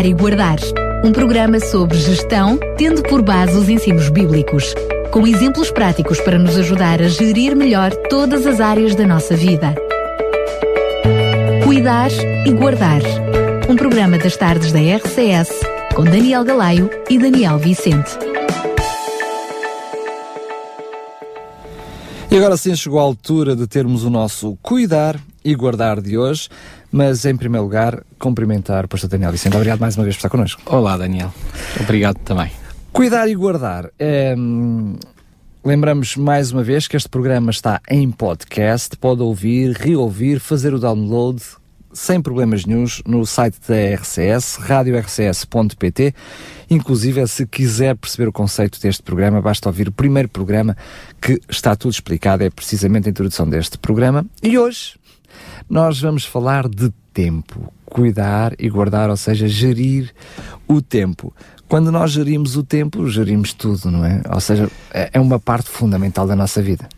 Cuidar 0.00 0.06
e 0.06 0.14
Guardar. 0.14 0.58
Um 1.04 1.12
programa 1.12 1.60
sobre 1.60 1.98
gestão, 1.98 2.58
tendo 2.78 3.02
por 3.02 3.20
base 3.20 3.54
os 3.54 3.68
ensinos 3.68 4.08
bíblicos, 4.08 4.74
com 5.10 5.26
exemplos 5.26 5.70
práticos 5.70 6.18
para 6.20 6.38
nos 6.38 6.56
ajudar 6.56 7.02
a 7.02 7.08
gerir 7.08 7.54
melhor 7.54 7.94
todas 8.08 8.46
as 8.46 8.60
áreas 8.60 8.94
da 8.94 9.06
nossa 9.06 9.36
vida. 9.36 9.74
Cuidar 11.64 12.10
e 12.46 12.52
Guardar. 12.52 13.02
Um 13.68 13.76
programa 13.76 14.16
das 14.16 14.36
tardes 14.38 14.72
da 14.72 14.78
RCS, 14.78 15.50
com 15.94 16.04
Daniel 16.04 16.44
Galaio 16.44 16.88
e 17.10 17.18
Daniel 17.18 17.58
Vicente. 17.58 18.16
E 22.30 22.36
agora 22.38 22.56
sim 22.56 22.74
chegou 22.74 23.00
a 23.00 23.02
altura 23.02 23.54
de 23.54 23.66
termos 23.66 24.04
o 24.04 24.08
nosso 24.08 24.56
Cuidar 24.62 25.20
e 25.44 25.54
Guardar 25.54 26.00
de 26.00 26.16
hoje. 26.18 26.48
Mas, 26.90 27.24
em 27.24 27.36
primeiro 27.36 27.64
lugar, 27.64 28.02
cumprimentar 28.18 28.84
o 28.84 28.88
pastor 28.88 29.08
Daniel 29.08 29.32
Vicente. 29.32 29.56
Obrigado 29.56 29.80
mais 29.80 29.96
uma 29.96 30.04
vez 30.04 30.16
por 30.16 30.20
estar 30.20 30.28
connosco. 30.28 30.60
Olá, 30.66 30.96
Daniel. 30.96 31.32
Obrigado 31.80 32.18
também. 32.18 32.50
Cuidar 32.92 33.28
e 33.28 33.34
guardar. 33.34 33.90
É, 33.98 34.34
lembramos 35.64 36.16
mais 36.16 36.50
uma 36.50 36.62
vez 36.62 36.88
que 36.88 36.96
este 36.96 37.08
programa 37.08 37.50
está 37.50 37.80
em 37.88 38.10
podcast. 38.10 38.96
Pode 38.96 39.22
ouvir, 39.22 39.72
reouvir, 39.72 40.40
fazer 40.40 40.74
o 40.74 40.78
download 40.78 41.40
sem 41.92 42.20
problemas 42.20 42.64
nenhums 42.64 43.02
no 43.06 43.26
site 43.26 43.58
da 43.66 43.94
RCS, 43.96 44.56
radiorcs.pt. 44.56 46.14
Inclusive, 46.68 47.26
se 47.26 47.46
quiser 47.46 47.96
perceber 47.96 48.28
o 48.28 48.32
conceito 48.32 48.80
deste 48.80 49.02
programa, 49.02 49.42
basta 49.42 49.68
ouvir 49.68 49.88
o 49.88 49.92
primeiro 49.92 50.28
programa 50.28 50.76
que 51.20 51.40
está 51.48 51.74
tudo 51.74 51.92
explicado, 51.92 52.44
é 52.44 52.50
precisamente 52.50 53.08
a 53.08 53.10
introdução 53.10 53.48
deste 53.48 53.76
programa. 53.78 54.24
E 54.42 54.56
hoje 54.56 54.98
nós 55.68 56.00
vamos 56.00 56.24
falar 56.24 56.68
de 56.68 56.90
tempo. 57.12 57.72
Cuidar 57.84 58.54
e 58.58 58.68
guardar, 58.68 59.10
ou 59.10 59.16
seja, 59.16 59.48
gerir 59.48 60.12
o 60.68 60.80
tempo. 60.80 61.32
Quando 61.68 61.92
nós 61.92 62.10
gerimos 62.10 62.56
o 62.56 62.62
tempo, 62.62 63.08
gerimos 63.08 63.52
tudo, 63.52 63.90
não 63.90 64.04
é? 64.04 64.22
Ou 64.28 64.40
seja, 64.40 64.70
é, 64.92 65.10
é 65.12 65.20
uma 65.20 65.38
parte 65.38 65.68
fundamental 65.68 66.26
da 66.26 66.34
nossa 66.34 66.60
vida. 66.62 66.88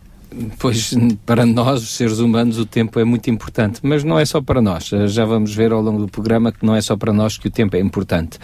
Pois 0.59 0.93
para 1.25 1.45
nós, 1.45 1.83
os 1.83 1.91
seres 1.91 2.19
humanos, 2.19 2.57
o 2.57 2.65
tempo 2.65 2.99
é 2.99 3.03
muito 3.03 3.29
importante, 3.29 3.79
mas 3.83 4.03
não 4.03 4.19
é 4.19 4.25
só 4.25 4.41
para 4.41 4.61
nós. 4.61 4.91
Eh, 4.93 5.07
já 5.07 5.25
vamos 5.25 5.53
ver 5.53 5.71
ao 5.71 5.81
longo 5.81 5.99
do 5.99 6.07
programa 6.07 6.51
que 6.51 6.65
não 6.65 6.75
é 6.75 6.81
só 6.81 6.95
para 6.95 7.13
nós 7.13 7.37
que 7.37 7.47
o 7.47 7.51
tempo 7.51 7.75
é 7.75 7.79
importante. 7.79 8.37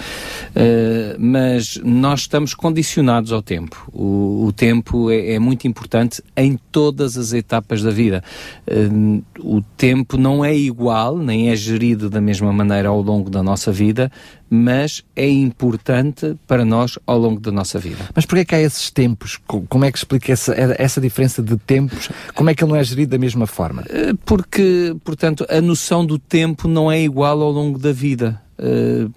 Uh, 0.50 1.16
mas 1.20 1.80
nós 1.84 2.22
estamos 2.22 2.54
condicionados 2.54 3.32
ao 3.32 3.42
tempo. 3.42 3.90
O, 3.92 4.46
o 4.46 4.54
tempo 4.54 5.10
é, 5.10 5.34
é, 5.34 5.40
muito 5.40 5.68
importante 5.68 6.22
em 6.36 6.58
todas 6.72 7.18
as 7.18 7.34
etapas 7.34 7.82
da 7.82 7.92
vida. 7.92 8.24
Uh, 8.68 9.24
o 9.40 9.62
tempo 9.78 10.18
não 10.18 10.44
é 10.44 10.56
igual, 10.56 11.18
nem 11.18 11.50
é 11.50 11.56
gerido 11.56 12.10
da 12.10 12.22
mesma 12.22 12.52
maneira 12.52 12.90
ao 12.90 13.02
longo 13.02 13.30
da 13.30 13.42
nossa 13.42 13.72
vida, 13.72 14.12
mas 14.50 15.04
é 15.16 15.30
importante 15.30 16.36
para 16.48 16.66
nós 16.66 16.98
ao 17.06 17.18
longo 17.18 17.40
da 17.40 17.52
nossa 17.52 17.78
vida. 17.78 18.10
Mas 18.16 18.26
porquê 18.26 18.44
que 18.44 18.56
há 18.56 18.62
esses 18.62 18.90
tempos? 18.90 19.40
Como 19.46 19.86
é 19.86 19.92
que 19.92 19.98
explica 19.98 20.32
essa, 20.32 20.54
essa 20.78 21.00
diferença 21.00 21.42
de 21.42 21.56
tempos? 21.58 22.10
Como 22.34 22.50
é 22.50 22.56
que 22.56 22.64
ele 22.64 22.72
não 22.72 22.80
é 22.80 22.84
gerido 22.84 23.12
da 23.12 23.18
mesma 23.18 23.46
forma? 23.46 23.84
Eh, 23.90 24.14
porque, 24.26 24.96
portanto, 25.04 25.46
a 25.50 25.62
noção 25.62 26.06
do 26.06 26.18
tempo 26.18 26.68
não 26.68 26.92
é 26.92 27.02
igual 27.02 27.42
ao 27.42 27.52
longo 27.52 27.78
da 27.78 27.92
vida. 27.92 28.42
Uh, 28.58 29.12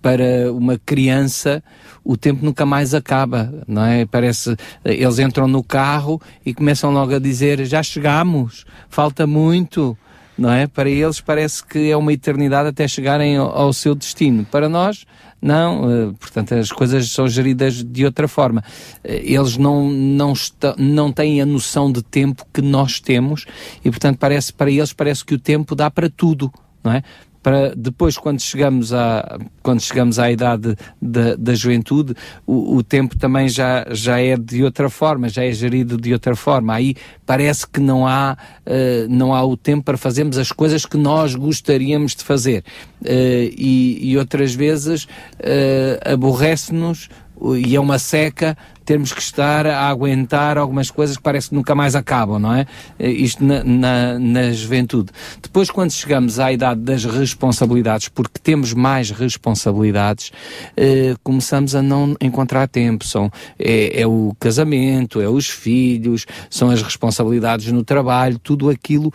para 0.00 0.52
uma 0.52 0.78
criança 0.78 1.62
o 2.04 2.16
tempo 2.16 2.44
nunca 2.44 2.66
mais 2.66 2.92
acaba, 2.92 3.54
não 3.66 3.84
é? 3.84 4.04
Parece 4.04 4.56
eles 4.84 5.18
entram 5.20 5.46
no 5.46 5.62
carro 5.62 6.20
e 6.44 6.52
começam 6.52 6.90
logo 6.90 7.14
a 7.14 7.18
dizer 7.18 7.64
já 7.64 7.82
chegamos, 7.82 8.64
falta 8.88 9.26
muito, 9.26 9.96
não 10.42 10.50
é? 10.50 10.66
Para 10.66 10.90
eles 10.90 11.20
parece 11.20 11.64
que 11.64 11.88
é 11.88 11.96
uma 11.96 12.12
eternidade 12.12 12.68
até 12.68 12.88
chegarem 12.88 13.36
ao, 13.36 13.72
seu 13.72 13.94
destino. 13.94 14.44
Para 14.44 14.68
nós, 14.68 15.06
não. 15.40 16.08
Uh, 16.08 16.14
portanto, 16.14 16.52
as 16.54 16.72
coisas 16.72 17.08
são 17.10 17.28
geridas 17.28 17.84
de 17.84 18.04
outra 18.04 18.26
forma. 18.26 18.64
Uh, 19.04 19.22
eles 19.22 19.56
não, 19.56 19.88
não, 19.88 20.32
não 20.76 21.12
têm 21.12 21.40
a 21.40 21.46
noção 21.46 21.92
de 21.92 22.02
tempo 22.02 22.44
que 22.52 22.60
nós 22.60 22.98
temos 22.98 23.46
e, 23.84 23.90
portanto, 23.90 24.18
parece, 24.18 24.52
para 24.52 24.68
eles 24.68 24.92
parece 24.92 25.24
que 25.24 25.34
o 25.34 25.38
tempo 25.38 25.76
dá 25.76 25.88
para 25.88 26.10
tudo, 26.10 26.52
não 26.82 26.92
é? 26.92 27.04
Para 27.42 27.74
depois 27.74 28.16
quando 28.16 28.40
chegamos 28.40 28.92
à 28.92 29.38
quando 29.62 29.80
chegamos 29.80 30.18
à 30.18 30.30
idade 30.30 30.76
da, 31.00 31.34
da 31.36 31.54
juventude 31.54 32.14
o, 32.46 32.76
o, 32.76 32.82
tempo 32.82 33.16
também 33.16 33.48
já 33.48 33.86
já 33.90 34.20
é 34.20 34.36
de 34.36 34.62
outra 34.62 34.88
forma 34.88 35.28
já 35.28 35.44
é 35.44 35.52
gerido 35.52 35.96
de 35.96 36.12
outra 36.12 36.36
forma. 36.36 36.74
Aí 36.74 36.94
parece 37.24 37.66
que 37.66 37.80
não 37.80 38.06
há 38.06 38.36
uh, 38.66 39.08
não 39.08 39.34
há 39.34 39.44
o 39.44 39.56
tempo 39.56 39.84
para 39.84 39.96
fazermos 39.96 40.36
as 40.36 40.52
coisas 40.52 40.84
que 40.84 40.96
nós 40.96 41.34
gostaríamos 41.34 42.14
de 42.14 42.24
fazer. 42.24 42.64
Uh, 43.00 43.50
e, 43.56 44.12
e, 44.12 44.18
outras 44.18 44.54
vezes 44.54 45.04
uh, 45.04 46.12
aborrece-nos 46.12 47.08
e 47.56 47.74
é 47.74 47.80
uma 47.80 47.98
seca 47.98 48.56
termos 48.84 49.12
que 49.12 49.22
estar 49.22 49.66
a 49.66 49.88
aguentar 49.88 50.58
algumas 50.58 50.90
coisas 50.90 51.16
que 51.16 51.22
parece 51.22 51.50
que 51.50 51.54
nunca 51.54 51.74
mais 51.74 51.94
acabam, 51.94 52.38
não 52.38 52.54
é? 52.54 52.66
Eh, 52.98 53.10
isto 53.10 53.44
na, 53.44 53.62
na, 53.62 54.18
na 54.18 54.52
juventude. 54.52 55.10
Depois, 55.40 55.70
quando 55.70 55.92
chegamos 55.92 56.38
à 56.38 56.52
idade 56.52 56.80
das 56.80 57.04
responsabilidades, 57.04 58.08
porque 58.08 58.40
temos 58.42 58.74
mais 58.74 59.10
responsabilidades, 59.10 60.32
eh, 60.76 61.14
começamos 61.22 61.74
a 61.74 61.82
não 61.82 62.16
encontrar 62.20 62.66
tempo. 62.68 63.06
São, 63.06 63.30
é, 63.58 64.00
é 64.02 64.06
o 64.06 64.34
casamento, 64.38 65.20
é 65.20 65.28
os 65.28 65.48
filhos, 65.48 66.26
são 66.50 66.70
as 66.70 66.82
responsabilidades 66.82 67.70
no 67.72 67.84
trabalho, 67.84 68.38
tudo 68.38 68.68
aquilo 68.68 69.12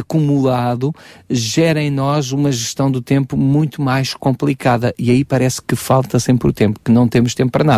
acumulado 0.00 0.94
gera 1.28 1.80
em 1.82 1.90
nós 1.90 2.32
uma 2.32 2.50
gestão 2.50 2.90
do 2.90 3.00
tempo 3.00 3.36
muito 3.36 3.82
mais 3.82 4.14
complicada. 4.14 4.94
E 4.98 5.10
aí 5.10 5.24
parece 5.24 5.60
que 5.62 5.76
falta 5.76 6.18
sempre 6.18 6.48
o 6.48 6.52
tempo, 6.52 6.80
que 6.82 6.90
não 6.90 7.06
temos 7.06 7.34
tempo 7.34 7.52
para 7.52 7.64
nada. 7.64 7.69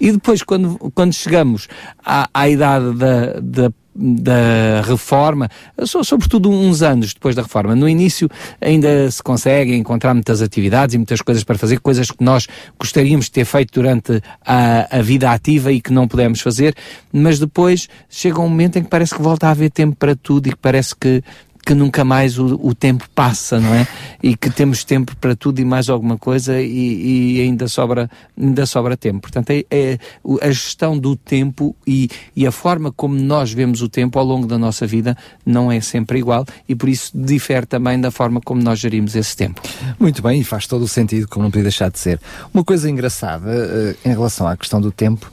E 0.00 0.12
depois, 0.12 0.42
quando 0.42 0.78
quando 0.94 1.12
chegamos 1.12 1.68
à, 2.04 2.28
à 2.32 2.48
idade 2.48 2.94
da, 2.94 3.40
da 3.40 3.72
da 3.94 4.82
reforma, 4.82 5.48
sobretudo 5.84 6.48
uns 6.48 6.80
anos 6.80 7.12
depois 7.12 7.34
da 7.34 7.42
reforma. 7.42 7.74
No 7.74 7.88
início 7.88 8.28
ainda 8.60 9.10
se 9.10 9.22
consegue 9.22 9.74
encontrar 9.74 10.14
muitas 10.14 10.40
atividades 10.40 10.94
e 10.94 10.98
muitas 10.98 11.20
coisas 11.20 11.42
para 11.42 11.58
fazer, 11.58 11.80
coisas 11.80 12.10
que 12.10 12.22
nós 12.22 12.46
gostaríamos 12.78 13.26
de 13.26 13.32
ter 13.32 13.44
feito 13.44 13.74
durante 13.74 14.22
a, 14.46 14.98
a 14.98 15.02
vida 15.02 15.30
ativa 15.30 15.72
e 15.72 15.80
que 15.80 15.92
não 15.92 16.06
pudemos 16.06 16.40
fazer, 16.40 16.74
mas 17.12 17.38
depois 17.38 17.88
chega 18.08 18.40
um 18.40 18.48
momento 18.48 18.78
em 18.78 18.84
que 18.84 18.88
parece 18.88 19.14
que 19.14 19.20
volta 19.20 19.48
a 19.48 19.50
haver 19.50 19.70
tempo 19.70 19.96
para 19.96 20.14
tudo 20.14 20.46
e 20.46 20.50
que 20.50 20.58
parece 20.58 20.94
que 20.94 21.22
que 21.64 21.74
nunca 21.74 22.04
mais 22.04 22.38
o, 22.38 22.58
o, 22.62 22.74
tempo 22.74 23.08
passa, 23.14 23.60
não 23.60 23.74
é? 23.74 23.86
E 24.22 24.36
que 24.36 24.50
temos 24.50 24.84
tempo 24.84 25.14
para 25.16 25.36
tudo 25.36 25.60
e 25.60 25.64
mais 25.64 25.88
alguma 25.88 26.16
coisa 26.16 26.60
e, 26.60 27.36
e 27.36 27.40
ainda, 27.40 27.68
sobra, 27.68 28.10
ainda 28.38 28.66
sobra 28.66 28.96
tempo. 28.96 29.20
Portanto, 29.20 29.50
é, 29.50 29.64
é, 29.70 29.98
a 30.42 30.50
gestão 30.50 30.98
do 30.98 31.16
tempo 31.16 31.76
e, 31.86 32.08
e 32.34 32.46
a 32.46 32.52
forma 32.52 32.90
como 32.90 33.14
nós 33.14 33.52
vemos 33.52 33.82
o 33.82 33.88
tempo 33.88 34.18
ao 34.18 34.24
longo 34.24 34.46
da 34.46 34.58
nossa 34.58 34.86
vida 34.86 35.16
não 35.44 35.70
é 35.70 35.80
sempre 35.80 36.18
igual 36.18 36.44
e 36.68 36.74
por 36.74 36.88
isso 36.88 37.12
difere 37.14 37.66
também 37.66 38.00
da 38.00 38.10
forma 38.10 38.40
como 38.40 38.62
nós 38.62 38.78
gerimos 38.78 39.14
esse 39.14 39.36
tempo. 39.36 39.60
Muito 39.98 40.22
bem, 40.22 40.40
e 40.40 40.44
faz 40.44 40.66
todo 40.66 40.82
o 40.82 40.88
sentido, 40.88 41.28
como 41.28 41.44
não 41.44 41.50
podia 41.50 41.64
deixar 41.64 41.90
de 41.90 41.98
ser. 41.98 42.20
Uma 42.52 42.64
coisa 42.64 42.90
engraçada 42.90 43.50
uh, 43.50 44.08
em 44.08 44.12
relação 44.12 44.46
à 44.46 44.56
questão 44.56 44.80
do 44.80 44.90
tempo 44.90 45.30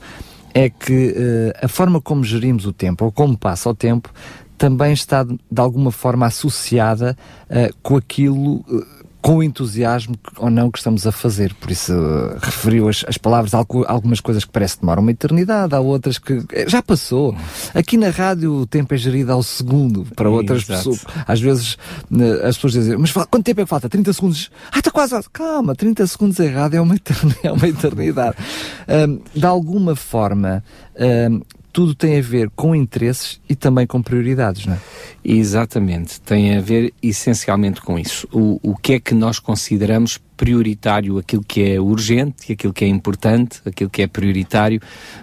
é 0.54 0.68
que 0.68 1.08
uh, 1.10 1.64
a 1.64 1.68
forma 1.68 2.00
como 2.00 2.24
gerimos 2.24 2.66
o 2.66 2.72
tempo 2.72 3.04
ou 3.04 3.12
como 3.12 3.36
passa 3.36 3.68
o 3.68 3.74
tempo 3.74 4.12
também 4.58 4.92
está 4.92 5.22
de 5.24 5.60
alguma 5.60 5.92
forma 5.92 6.26
associada 6.26 7.16
uh, 7.48 7.74
com 7.80 7.96
aquilo, 7.96 8.56
uh, 8.56 8.86
com 9.22 9.36
o 9.36 9.42
entusiasmo 9.42 10.16
ou 10.36 10.50
não 10.50 10.68
que 10.70 10.78
estamos 10.78 11.06
a 11.06 11.12
fazer. 11.12 11.54
Por 11.54 11.70
isso 11.70 11.92
uh, 11.94 12.36
referiu 12.42 12.88
as, 12.88 13.04
as 13.06 13.16
palavras, 13.16 13.54
algumas 13.54 14.20
coisas 14.20 14.44
que 14.44 14.50
parece 14.50 14.74
que 14.74 14.80
demoram 14.80 15.00
uma 15.00 15.12
eternidade, 15.12 15.74
há 15.74 15.80
outras 15.80 16.18
que 16.18 16.44
já 16.66 16.82
passou. 16.82 17.36
Aqui 17.72 17.96
na 17.96 18.10
rádio 18.10 18.52
o 18.52 18.66
tempo 18.66 18.92
é 18.92 18.96
gerido 18.96 19.32
ao 19.32 19.42
segundo 19.44 20.04
para 20.16 20.28
outras 20.28 20.62
Exato. 20.62 20.90
pessoas. 20.90 21.06
Às 21.26 21.40
vezes 21.40 21.78
as 22.42 22.56
pessoas 22.56 22.72
dizem, 22.72 22.98
mas 22.98 23.12
quanto 23.12 23.42
tempo 23.42 23.60
é 23.60 23.64
que 23.64 23.70
falta? 23.70 23.88
30 23.88 24.12
segundos? 24.12 24.50
Ah, 24.72 24.80
está 24.80 24.90
quase. 24.90 25.14
Calma, 25.32 25.74
30 25.74 26.04
segundos 26.06 26.38
errado 26.40 26.74
é 26.74 26.80
uma 26.80 26.96
eternidade. 26.96 27.38
É 27.48 27.52
uma 27.52 27.68
eternidade. 27.68 28.36
de 29.34 29.46
alguma 29.46 29.94
forma, 29.94 30.62
tudo 31.78 31.94
tem 31.94 32.18
a 32.18 32.20
ver 32.20 32.50
com 32.56 32.74
interesses 32.74 33.40
e 33.48 33.54
também 33.54 33.86
com 33.86 34.02
prioridades, 34.02 34.66
não 34.66 34.74
é? 34.74 34.78
Exatamente, 35.24 36.20
tem 36.20 36.56
a 36.56 36.60
ver 36.60 36.92
essencialmente 37.00 37.80
com 37.80 37.96
isso. 37.96 38.26
O, 38.32 38.58
o 38.60 38.76
que 38.76 38.94
é 38.94 38.98
que 38.98 39.14
nós 39.14 39.38
consideramos 39.38 40.18
prioritário, 40.36 41.18
aquilo 41.18 41.44
que 41.46 41.62
é 41.62 41.80
urgente, 41.80 42.52
aquilo 42.52 42.72
que 42.72 42.84
é 42.84 42.88
importante, 42.88 43.60
aquilo 43.64 43.88
que 43.88 44.02
é 44.02 44.08
prioritário, 44.08 44.80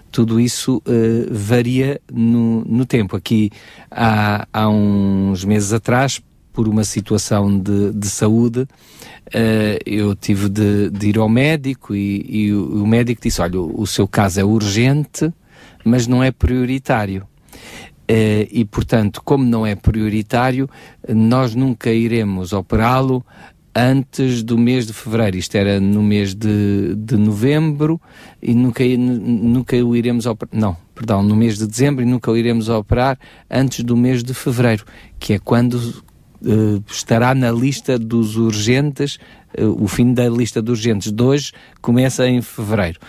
tudo 0.10 0.40
isso 0.40 0.78
uh, 0.78 1.28
varia 1.30 2.00
no, 2.10 2.64
no 2.64 2.86
tempo. 2.86 3.18
Aqui 3.18 3.52
há, 3.92 4.48
há 4.54 4.70
uns 4.70 5.44
meses 5.44 5.74
atrás, 5.74 6.22
por 6.54 6.70
uma 6.70 6.86
situação 6.86 7.60
de, 7.60 7.92
de 7.92 8.10
saúde, 8.10 8.62
uh, 8.62 8.68
eu 9.86 10.16
tive 10.16 10.48
de, 10.48 10.90
de, 10.90 11.10
ir 11.10 11.18
ao 11.18 11.28
médico 11.28 11.94
e, 11.94 12.26
e 12.30 12.54
o, 12.54 12.84
o 12.84 12.88
médico 12.88 13.22
disse: 13.22 13.42
Olha, 13.42 13.60
o, 13.60 13.82
o 13.82 13.86
seu 13.86 14.08
caso 14.08 14.40
é 14.40 14.44
urgente 14.46 15.34
mas 15.84 16.08
não 16.08 16.24
é 16.24 16.32
prioritário. 16.32 17.24
Uh, 18.10 18.46
e, 18.52 18.66
portanto, 18.66 19.22
como 19.24 19.44
não 19.44 19.66
é 19.66 19.76
prioritário, 19.76 20.70
nós 21.08 21.56
nunca 21.56 21.92
iremos 21.92 22.54
operá-lo 22.54 23.26
antes 23.76 24.42
do 24.42 24.58
mês 24.58 24.88
de 24.88 24.94
fevereiro. 24.94 25.38
Isto 25.38 25.56
era 25.56 25.80
no 25.82 26.02
mês 26.02 26.34
de, 26.34 26.96
de 26.96 27.18
novembro 27.18 28.00
e 28.42 28.56
nunca, 28.56 28.84
nunca 28.86 29.76
o 29.76 29.96
iremos 29.96 30.26
operar. 30.26 30.58
Não, 30.58 30.78
perdão, 30.96 31.22
no 31.22 31.36
mês 31.36 31.58
de 31.58 31.68
dezembro 31.68 32.02
e 32.02 32.06
nunca 32.06 32.32
o 32.32 32.38
iremos 32.38 32.70
operar 32.70 33.20
antes 33.50 33.84
do 33.84 33.98
mês 33.98 34.24
de 34.24 34.34
fevereiro, 34.34 34.86
que 35.20 35.34
é 35.34 35.40
quando 35.40 35.74
uh, 35.76 36.84
estará 36.88 37.36
na 37.36 37.52
lista 37.52 38.00
dos 38.00 38.38
urgentes 38.38 39.18
uh, 39.60 39.84
o 39.84 39.88
fim 39.90 40.14
da 40.14 40.30
lista 40.30 40.62
de 40.62 40.72
urgentes 40.72 41.12
de 41.12 41.22
hoje 41.22 41.52
começa 41.82 42.26
em 42.30 42.42
fevereiro. 42.42 43.00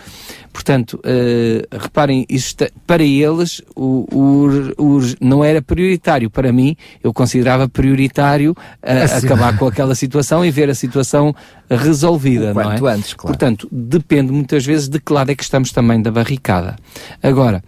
Portanto, 0.57 0.99
uh, 1.05 1.77
reparem, 1.77 2.25
está, 2.27 2.67
para 2.87 3.03
eles 3.03 3.61
o, 3.75 4.07
o, 4.11 4.97
o, 4.97 4.99
não 5.21 5.43
era 5.43 5.61
prioritário. 5.61 6.31
Para 6.31 6.51
mim, 6.51 6.75
eu 7.03 7.13
considerava 7.13 7.69
prioritário 7.69 8.53
uh, 8.53 9.17
acabar 9.23 9.55
com 9.55 9.67
aquela 9.67 9.93
situação 9.93 10.43
e 10.43 10.49
ver 10.49 10.67
a 10.67 10.73
situação 10.73 11.31
resolvida. 11.69 12.55
Não 12.55 12.71
é? 12.71 12.91
antes, 12.91 13.13
claro. 13.13 13.37
Portanto, 13.37 13.67
depende 13.71 14.31
muitas 14.31 14.65
vezes 14.65 14.89
de 14.89 14.99
que 14.99 15.13
lado 15.13 15.29
é 15.29 15.35
que 15.35 15.43
estamos 15.43 15.71
também 15.71 16.01
da 16.01 16.09
barricada. 16.09 16.75
Agora, 17.21 17.63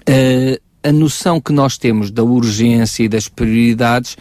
uh, 0.00 0.60
a 0.82 0.90
noção 0.90 1.40
que 1.40 1.52
nós 1.52 1.78
temos 1.78 2.10
da 2.10 2.24
urgência 2.24 3.04
e 3.04 3.08
das 3.08 3.28
prioridades 3.28 4.16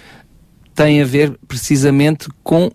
tem 0.74 1.02
a 1.02 1.06
ver 1.06 1.38
precisamente 1.48 2.28
com 2.44 2.68
uh, 2.68 2.72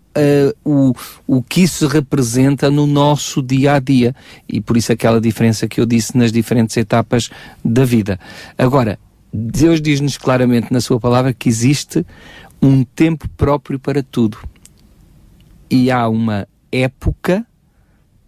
o, 0.64 0.92
o 1.26 1.42
que 1.42 1.62
isso 1.62 1.86
representa 1.86 2.70
no 2.70 2.86
nosso 2.86 3.42
dia 3.42 3.74
a 3.74 3.78
dia. 3.78 4.14
E 4.48 4.60
por 4.60 4.76
isso 4.76 4.92
aquela 4.92 5.20
diferença 5.20 5.66
que 5.66 5.80
eu 5.80 5.86
disse 5.86 6.16
nas 6.16 6.30
diferentes 6.30 6.76
etapas 6.76 7.30
da 7.64 7.84
vida. 7.84 8.18
Agora, 8.56 8.98
Deus 9.32 9.80
diz-nos 9.80 10.16
claramente 10.16 10.72
na 10.72 10.80
Sua 10.80 11.00
palavra 11.00 11.32
que 11.32 11.48
existe 11.48 12.04
um 12.60 12.84
tempo 12.84 13.28
próprio 13.36 13.78
para 13.78 14.02
tudo. 14.02 14.38
E 15.70 15.90
há 15.90 16.08
uma 16.08 16.46
época 16.70 17.46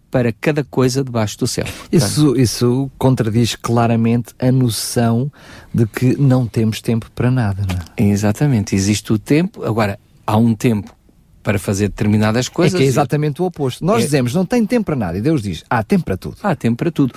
para 0.09 0.31
cada 0.31 0.63
coisa 0.63 1.03
debaixo 1.03 1.37
do 1.39 1.47
céu. 1.47 1.65
Isso, 1.91 2.35
isso 2.35 2.91
contradiz 2.97 3.55
claramente 3.55 4.33
a 4.39 4.51
noção 4.51 5.31
de 5.73 5.85
que 5.85 6.19
não 6.19 6.47
temos 6.47 6.81
tempo 6.81 7.09
para 7.13 7.29
nada, 7.29 7.63
não 7.67 7.75
é? 7.75 8.09
Exatamente, 8.09 8.75
existe 8.75 9.13
o 9.13 9.19
tempo, 9.19 9.63
agora 9.63 9.99
há 10.25 10.37
um 10.37 10.55
tempo 10.55 10.93
para 11.41 11.57
fazer 11.57 11.87
determinadas 11.87 12.47
coisas. 12.49 12.75
É 12.75 12.77
que 12.77 12.83
é 12.83 12.87
exatamente 12.87 13.41
o 13.41 13.45
oposto. 13.45 13.83
Nós 13.83 14.01
é... 14.01 14.05
dizemos 14.05 14.33
não 14.33 14.45
tem 14.45 14.65
tempo 14.65 14.85
para 14.85 14.95
nada 14.95 15.17
e 15.17 15.21
Deus 15.21 15.41
diz 15.41 15.63
há 15.69 15.81
tempo 15.83 16.05
para 16.05 16.17
tudo. 16.17 16.37
Há 16.43 16.55
tempo 16.55 16.77
para 16.77 16.91
tudo. 16.91 17.13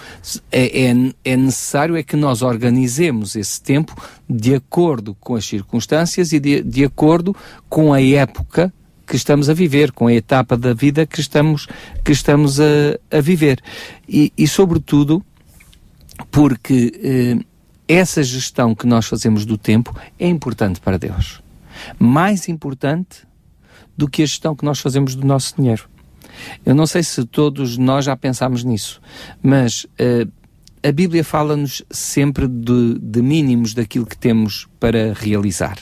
É, 0.50 0.84
é, 0.84 1.12
é 1.24 1.36
necessário 1.36 1.96
é 1.96 2.02
que 2.02 2.16
nós 2.16 2.40
organizemos 2.40 3.36
esse 3.36 3.60
tempo 3.60 3.94
de 4.28 4.54
acordo 4.54 5.14
com 5.20 5.34
as 5.34 5.44
circunstâncias 5.44 6.32
e 6.32 6.40
de, 6.40 6.62
de 6.62 6.84
acordo 6.84 7.36
com 7.68 7.92
a 7.92 8.00
época 8.00 8.72
que 9.12 9.16
estamos 9.16 9.50
a 9.50 9.52
viver, 9.52 9.92
com 9.92 10.06
a 10.06 10.14
etapa 10.14 10.56
da 10.56 10.72
vida 10.72 11.04
que 11.04 11.20
estamos, 11.20 11.68
que 12.02 12.12
estamos 12.12 12.58
a, 12.58 12.64
a 13.10 13.20
viver. 13.20 13.60
E, 14.08 14.32
e, 14.38 14.48
sobretudo, 14.48 15.22
porque 16.30 16.98
eh, 17.04 17.44
essa 17.86 18.22
gestão 18.22 18.74
que 18.74 18.86
nós 18.86 19.06
fazemos 19.06 19.44
do 19.44 19.58
tempo 19.58 19.94
é 20.18 20.26
importante 20.26 20.80
para 20.80 20.98
Deus. 20.98 21.42
Mais 21.98 22.48
importante 22.48 23.26
do 23.94 24.08
que 24.08 24.22
a 24.22 24.24
gestão 24.24 24.56
que 24.56 24.64
nós 24.64 24.80
fazemos 24.80 25.14
do 25.14 25.26
nosso 25.26 25.56
dinheiro. 25.56 25.90
Eu 26.64 26.74
não 26.74 26.86
sei 26.86 27.02
se 27.02 27.22
todos 27.26 27.76
nós 27.76 28.06
já 28.06 28.16
pensámos 28.16 28.64
nisso, 28.64 28.98
mas 29.42 29.86
eh, 29.98 30.26
a 30.82 30.90
Bíblia 30.90 31.22
fala-nos 31.22 31.82
sempre 31.90 32.48
de, 32.48 32.98
de 32.98 33.20
mínimos 33.20 33.74
daquilo 33.74 34.06
que 34.06 34.16
temos 34.16 34.66
para 34.80 35.12
realizar. 35.12 35.76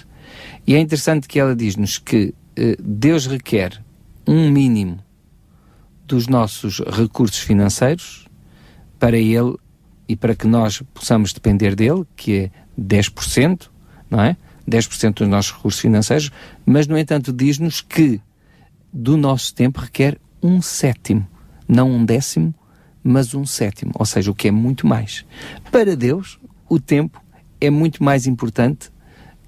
E 0.66 0.74
é 0.74 0.80
interessante 0.80 1.28
que 1.28 1.38
ela 1.38 1.54
diz-nos 1.54 1.96
que 1.96 2.34
Deus 2.82 3.26
requer 3.26 3.82
um 4.26 4.50
mínimo 4.50 4.98
dos 6.06 6.26
nossos 6.26 6.80
recursos 6.80 7.38
financeiros 7.38 8.26
para 8.98 9.16
Ele 9.16 9.56
e 10.08 10.16
para 10.16 10.34
que 10.34 10.46
nós 10.46 10.82
possamos 10.92 11.32
depender 11.32 11.74
dele, 11.76 12.04
que 12.16 12.36
é 12.36 12.50
10%, 12.78 13.68
não 14.10 14.20
é? 14.20 14.36
10% 14.68 15.14
dos 15.14 15.28
nossos 15.28 15.52
recursos 15.52 15.80
financeiros, 15.80 16.30
mas, 16.66 16.86
no 16.86 16.98
entanto, 16.98 17.32
diz-nos 17.32 17.80
que 17.80 18.20
do 18.92 19.16
nosso 19.16 19.54
tempo 19.54 19.80
requer 19.80 20.18
um 20.42 20.60
sétimo, 20.60 21.26
não 21.68 21.90
um 21.90 22.04
décimo, 22.04 22.54
mas 23.02 23.34
um 23.34 23.46
sétimo, 23.46 23.92
ou 23.94 24.04
seja, 24.04 24.30
o 24.30 24.34
que 24.34 24.48
é 24.48 24.50
muito 24.50 24.86
mais. 24.86 25.24
Para 25.70 25.96
Deus, 25.96 26.38
o 26.68 26.78
tempo 26.78 27.22
é 27.60 27.70
muito 27.70 28.02
mais 28.02 28.26
importante 28.26 28.90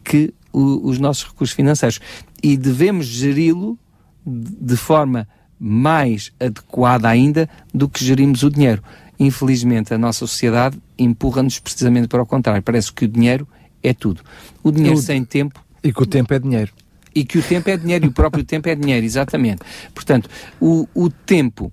que 0.04 0.32
o, 0.52 0.88
os 0.88 0.99
nossos 0.99 1.25
recursos 1.25 1.54
financeiros 1.54 2.00
e 2.42 2.56
devemos 2.56 3.06
geri-lo 3.06 3.78
de 4.26 4.76
forma 4.76 5.28
mais 5.58 6.32
adequada 6.40 7.08
ainda 7.08 7.48
do 7.72 7.88
que 7.88 8.04
gerimos 8.04 8.42
o 8.42 8.50
dinheiro. 8.50 8.82
Infelizmente, 9.18 9.94
a 9.94 9.98
nossa 9.98 10.20
sociedade 10.20 10.76
empurra-nos 10.98 11.60
precisamente 11.60 12.08
para 12.08 12.22
o 12.22 12.26
contrário. 12.26 12.62
Parece 12.62 12.92
que 12.92 13.04
o 13.04 13.08
dinheiro 13.08 13.46
é 13.82 13.94
tudo. 13.94 14.22
O 14.62 14.72
dinheiro 14.72 14.98
o... 14.98 15.02
sem 15.02 15.24
tempo. 15.24 15.64
E 15.82 15.92
que 15.92 16.02
o 16.02 16.06
tempo 16.06 16.34
é 16.34 16.38
dinheiro. 16.38 16.72
E 17.14 17.24
que 17.24 17.38
o 17.38 17.42
tempo 17.42 17.68
é 17.68 17.76
dinheiro, 17.76 18.06
e 18.06 18.08
o 18.08 18.12
próprio 18.12 18.42
tempo 18.42 18.68
é 18.68 18.74
dinheiro, 18.74 19.04
exatamente. 19.04 19.60
Portanto, 19.94 20.28
o, 20.60 20.88
o 20.94 21.10
tempo. 21.10 21.72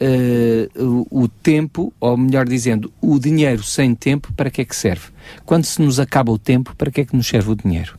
Uh, 0.00 1.06
o, 1.10 1.24
o, 1.24 1.28
tempo, 1.28 1.92
ou 1.98 2.16
melhor 2.16 2.46
dizendo, 2.46 2.92
o 3.00 3.18
dinheiro 3.18 3.64
sem 3.64 3.96
tempo, 3.96 4.32
para 4.32 4.48
que 4.48 4.62
é 4.62 4.64
que 4.64 4.74
serve? 4.74 5.06
Quando 5.44 5.64
se 5.64 5.82
nos 5.82 5.98
acaba 5.98 6.30
o 6.30 6.38
tempo, 6.38 6.72
para 6.76 6.88
que 6.88 7.00
é 7.00 7.04
que 7.04 7.16
nos 7.16 7.26
serve 7.26 7.50
o 7.50 7.56
dinheiro? 7.56 7.98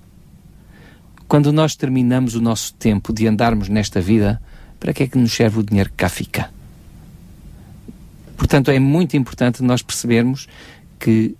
Quando 1.29 1.53
nós 1.53 1.75
terminamos 1.75 2.33
o 2.33 2.41
nosso 2.41 2.73
tempo 2.73 3.13
de 3.13 3.27
andarmos 3.27 3.69
nesta 3.69 4.01
vida, 4.01 4.41
para 4.79 4.91
que 4.91 5.03
é 5.03 5.07
que 5.07 5.15
nos 5.15 5.31
serve 5.31 5.59
o 5.59 5.63
dinheiro 5.63 5.91
que 5.91 5.97
cá 5.97 6.09
fica? 6.09 6.49
Portanto, 8.35 8.71
é 8.71 8.79
muito 8.79 9.15
importante 9.15 9.61
nós 9.61 9.83
percebermos 9.83 10.47
que 10.99 11.35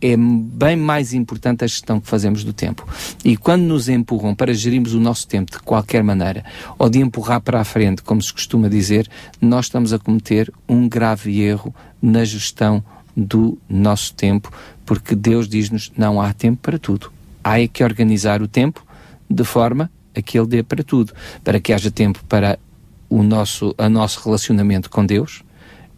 é 0.00 0.16
bem 0.16 0.76
mais 0.76 1.12
importante 1.12 1.64
a 1.64 1.66
gestão 1.66 2.00
que 2.00 2.06
fazemos 2.06 2.44
do 2.44 2.52
tempo. 2.52 2.86
E 3.24 3.36
quando 3.36 3.62
nos 3.62 3.88
empurram 3.88 4.32
para 4.32 4.54
gerirmos 4.54 4.94
o 4.94 5.00
nosso 5.00 5.26
tempo 5.26 5.50
de 5.50 5.58
qualquer 5.58 6.04
maneira, 6.04 6.44
ou 6.78 6.88
de 6.88 7.00
empurrar 7.00 7.40
para 7.40 7.60
a 7.60 7.64
frente, 7.64 8.00
como 8.00 8.22
se 8.22 8.32
costuma 8.32 8.68
dizer, 8.68 9.10
nós 9.40 9.64
estamos 9.64 9.92
a 9.92 9.98
cometer 9.98 10.52
um 10.68 10.88
grave 10.88 11.40
erro 11.40 11.74
na 12.00 12.24
gestão 12.24 12.82
do 13.16 13.58
nosso 13.68 14.14
tempo, 14.14 14.52
porque 14.86 15.16
Deus 15.16 15.48
diz-nos 15.48 15.90
não 15.96 16.20
há 16.20 16.32
tempo 16.32 16.60
para 16.62 16.78
tudo. 16.78 17.12
Há 17.42 17.60
é 17.60 17.66
que 17.66 17.82
organizar 17.82 18.40
o 18.40 18.46
tempo 18.46 18.86
de 19.32 19.44
forma 19.44 19.90
a 20.14 20.22
que 20.22 20.38
Ele 20.38 20.46
dê 20.46 20.62
para 20.62 20.82
tudo, 20.82 21.12
para 21.42 21.58
que 21.60 21.72
haja 21.72 21.90
tempo 21.90 22.22
para 22.28 22.58
o 23.08 23.22
nosso, 23.22 23.74
a 23.78 23.88
nosso 23.88 24.22
relacionamento 24.24 24.88
com 24.90 25.04
Deus, 25.04 25.42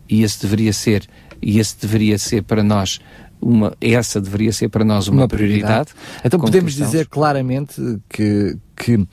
e 0.09 0.23
esse 0.23 0.43
deveria 0.43 0.73
ser, 0.73 1.07
e 1.41 1.59
esse 1.59 1.81
deveria 1.81 2.19
ser 2.19 2.43
para 2.43 2.63
nós 2.63 3.01
uma, 3.41 3.77
essa 3.81 4.21
deveria 4.21 4.53
ser 4.53 4.69
para 4.69 4.85
nós 4.85 5.07
uma, 5.07 5.23
uma 5.23 5.29
prioridade. 5.29 5.91
prioridade. 5.93 6.25
Então 6.25 6.41
podemos 6.41 6.75
dizer 6.75 7.07
claramente 7.09 7.75
que, 8.09 8.57
que 8.75 8.95
uh, 8.95 9.07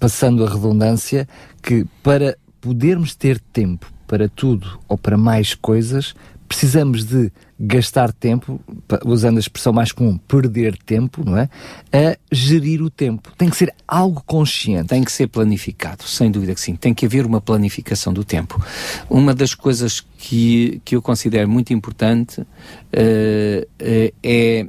passando 0.00 0.44
a 0.44 0.50
redundância, 0.50 1.28
que 1.62 1.86
para 2.02 2.36
podermos 2.60 3.14
ter 3.14 3.38
tempo 3.52 3.90
para 4.06 4.28
tudo 4.28 4.80
ou 4.88 4.98
para 4.98 5.16
mais 5.16 5.54
coisas, 5.54 6.14
precisamos 6.46 7.04
de 7.04 7.30
gastar 7.58 8.12
tempo, 8.12 8.60
usando 9.04 9.38
a 9.38 9.40
expressão 9.40 9.72
mais 9.72 9.92
comum, 9.92 10.18
perder 10.18 10.76
tempo, 10.76 11.24
não 11.24 11.36
é? 11.36 11.48
A 11.92 12.16
gerir 12.30 12.82
o 12.82 12.90
tempo. 12.90 13.32
Tem 13.36 13.48
que 13.48 13.56
ser 13.56 13.74
algo 13.88 14.22
consciente. 14.26 14.88
Tem 14.88 15.02
que 15.02 15.12
ser 15.12 15.26
planificado, 15.28 16.04
sem 16.04 16.30
dúvida 16.30 16.54
que 16.54 16.60
sim. 16.60 16.76
Tem 16.76 16.92
que 16.92 17.06
haver 17.06 17.24
uma 17.24 17.40
planificação 17.40 18.12
do 18.12 18.24
tempo. 18.24 18.62
Uma 19.08 19.34
das 19.34 19.54
coisas 19.54 20.04
que, 20.18 20.80
que 20.84 20.96
eu 20.96 21.02
considero 21.02 21.48
muito 21.48 21.72
importante 21.72 22.40
uh, 22.40 22.44
uh, 22.44 24.14
é 24.22 24.66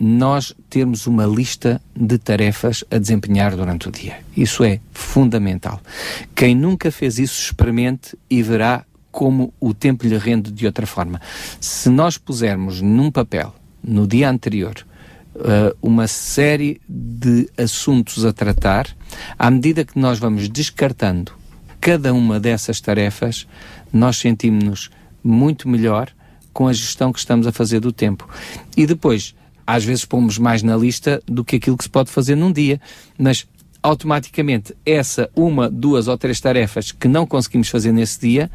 nós 0.00 0.54
termos 0.70 1.06
uma 1.06 1.26
lista 1.26 1.78
de 1.94 2.16
tarefas 2.16 2.82
a 2.90 2.96
desempenhar 2.96 3.54
durante 3.54 3.86
o 3.86 3.92
dia. 3.92 4.20
Isso 4.34 4.64
é 4.64 4.80
fundamental. 4.92 5.78
Quem 6.34 6.54
nunca 6.54 6.90
fez 6.90 7.18
isso, 7.18 7.38
experimente 7.38 8.16
e 8.30 8.42
verá 8.42 8.86
como 9.10 9.52
o 9.60 9.74
tempo 9.74 10.06
lhe 10.06 10.16
rende 10.16 10.50
de 10.50 10.66
outra 10.66 10.86
forma. 10.86 11.20
Se 11.60 11.88
nós 11.88 12.16
pusermos 12.16 12.80
num 12.80 13.10
papel, 13.10 13.54
no 13.82 14.06
dia 14.06 14.28
anterior, 14.28 14.74
uh, 15.34 15.76
uma 15.82 16.06
série 16.06 16.80
de 16.88 17.48
assuntos 17.56 18.24
a 18.24 18.32
tratar, 18.32 18.88
à 19.38 19.50
medida 19.50 19.84
que 19.84 19.98
nós 19.98 20.18
vamos 20.18 20.48
descartando 20.48 21.32
cada 21.80 22.12
uma 22.12 22.38
dessas 22.38 22.80
tarefas, 22.80 23.46
nós 23.92 24.18
sentimos-nos 24.18 24.90
muito 25.24 25.68
melhor 25.68 26.10
com 26.52 26.68
a 26.68 26.72
gestão 26.72 27.12
que 27.12 27.18
estamos 27.18 27.46
a 27.46 27.52
fazer 27.52 27.80
do 27.80 27.92
tempo. 27.92 28.28
E 28.76 28.86
depois, 28.86 29.34
às 29.66 29.84
vezes 29.84 30.04
pomos 30.04 30.36
mais 30.36 30.62
na 30.62 30.76
lista 30.76 31.22
do 31.26 31.44
que 31.44 31.56
aquilo 31.56 31.76
que 31.76 31.84
se 31.84 31.90
pode 31.90 32.10
fazer 32.10 32.34
num 32.34 32.52
dia, 32.52 32.80
mas 33.16 33.46
automaticamente 33.82 34.74
essa 34.84 35.30
uma, 35.34 35.70
duas 35.70 36.06
ou 36.06 36.18
três 36.18 36.40
tarefas 36.40 36.92
que 36.92 37.08
não 37.08 37.26
conseguimos 37.26 37.68
fazer 37.68 37.92
nesse 37.92 38.20
dia 38.20 38.50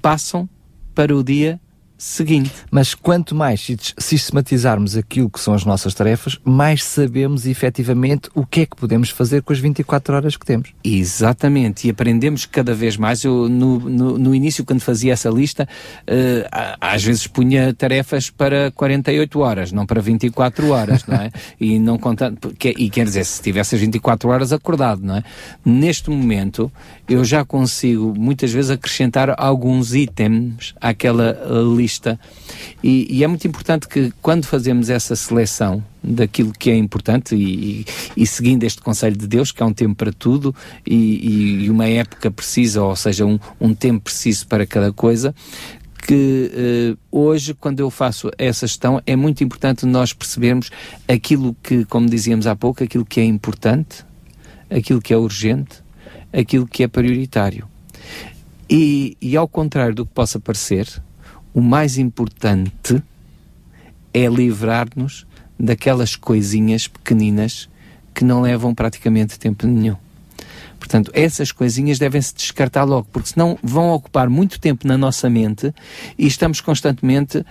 passam 0.00 0.48
para 0.94 1.14
o 1.14 1.22
dia 1.22 1.60
seguinte. 2.00 2.50
Mas 2.70 2.94
quanto 2.94 3.34
mais 3.34 3.70
sistematizarmos 3.98 4.96
aquilo 4.96 5.28
que 5.28 5.38
são 5.38 5.52
as 5.52 5.66
nossas 5.66 5.92
tarefas, 5.92 6.38
mais 6.42 6.82
sabemos 6.82 7.46
efetivamente 7.46 8.30
o 8.34 8.46
que 8.46 8.62
é 8.62 8.66
que 8.66 8.74
podemos 8.74 9.10
fazer 9.10 9.42
com 9.42 9.52
as 9.52 9.58
24 9.58 10.14
horas 10.14 10.36
que 10.36 10.46
temos. 10.46 10.70
Exatamente, 10.82 11.86
e 11.86 11.90
aprendemos 11.90 12.46
cada 12.46 12.74
vez 12.74 12.96
mais. 12.96 13.22
Eu, 13.22 13.48
no, 13.50 13.78
no, 13.78 14.18
no 14.18 14.34
início, 14.34 14.64
quando 14.64 14.80
fazia 14.80 15.12
essa 15.12 15.28
lista, 15.28 15.68
uh, 16.08 16.76
às 16.80 17.04
vezes 17.04 17.26
punha 17.26 17.74
tarefas 17.74 18.30
para 18.30 18.70
48 18.70 19.38
horas, 19.40 19.70
não 19.70 19.84
para 19.84 20.00
24 20.00 20.70
horas, 20.70 21.06
não 21.06 21.16
é? 21.16 21.30
E, 21.60 21.78
não 21.78 21.98
conta, 21.98 22.32
e 22.78 22.88
quer 22.88 23.04
dizer, 23.04 23.24
se 23.24 23.42
tivesse 23.42 23.74
as 23.74 23.80
24 23.80 24.30
horas 24.30 24.52
acordado, 24.52 25.02
não 25.02 25.16
é? 25.16 25.22
Neste 25.64 26.08
momento, 26.08 26.72
eu 27.06 27.22
já 27.22 27.44
consigo 27.44 28.14
muitas 28.16 28.50
vezes 28.50 28.70
acrescentar 28.70 29.34
alguns 29.36 29.94
itens 29.94 30.74
àquela 30.80 31.36
lista 31.76 31.89
lista. 31.90 32.18
E, 32.82 33.06
e, 33.10 33.24
é 33.24 33.26
muito 33.26 33.46
importante 33.46 33.88
que, 33.88 34.12
quando 34.22 34.44
fazemos 34.46 34.88
essa 34.88 35.16
seleção 35.16 35.82
daquilo 36.02 36.52
que 36.52 36.70
é 36.70 36.76
importante 36.76 37.34
e, 37.34 37.80
e, 37.80 37.86
e 38.16 38.26
seguindo 38.26 38.64
este 38.64 38.80
conselho 38.80 39.16
de 39.16 39.26
Deus, 39.26 39.50
que 39.50 39.62
há 39.62 39.66
um 39.66 39.72
tempo 39.72 39.96
para 39.96 40.12
tudo 40.12 40.54
e, 40.86 41.68
uma 41.68 41.86
época 41.86 42.30
precisa, 42.30 42.82
ou 42.82 42.96
seja, 42.96 43.26
um, 43.26 43.38
um 43.60 43.74
tempo 43.74 44.04
preciso 44.04 44.46
para 44.46 44.66
cada 44.66 44.92
coisa, 44.92 45.34
que 46.06 46.50
uh, 46.54 46.98
hoje, 47.10 47.52
quando 47.52 47.80
eu 47.80 47.90
faço 47.90 48.30
essa 48.38 48.66
gestão, 48.66 49.02
é 49.06 49.14
muito 49.14 49.44
importante 49.44 49.84
nós 49.84 50.14
percebermos 50.14 50.70
aquilo 51.06 51.54
que, 51.62 51.84
como 51.84 52.08
dizíamos 52.08 52.46
há 52.46 52.56
pouco, 52.56 52.82
aquilo 52.82 53.04
que 53.04 53.20
é 53.20 53.24
importante, 53.24 54.04
aquilo 54.70 55.00
que 55.00 55.12
é 55.12 55.16
urgente, 55.16 55.82
aquilo 56.32 56.66
que 56.66 56.82
é 56.82 56.88
prioritário. 56.88 57.68
E, 58.68 59.16
e 59.20 59.36
ao 59.36 59.48
contrário 59.48 59.94
do 59.94 60.06
que 60.06 60.14
possa 60.14 60.38
parecer, 60.40 60.86
o 61.52 61.60
mais 61.60 61.98
importante 61.98 63.02
é 64.12 64.26
livrar-nos 64.26 65.26
daquelas 65.58 66.16
coisinhas 66.16 66.88
pequeninas 66.88 67.68
que 68.14 68.24
não 68.24 68.40
levam 68.40 68.74
praticamente 68.74 69.38
tempo 69.38 69.66
nenhum. 69.66 69.96
Portanto, 70.78 71.10
essas 71.14 71.52
coisinhas 71.52 71.98
devem-se 71.98 72.34
descartar 72.34 72.84
logo, 72.84 73.06
porque 73.12 73.28
senão 73.28 73.58
vão 73.62 73.90
ocupar 73.90 74.30
muito 74.30 74.58
tempo 74.58 74.88
na 74.88 74.96
nossa 74.96 75.28
mente 75.28 75.74
e 76.18 76.26
estamos 76.26 76.62
constantemente 76.62 77.38
uh, 77.38 77.44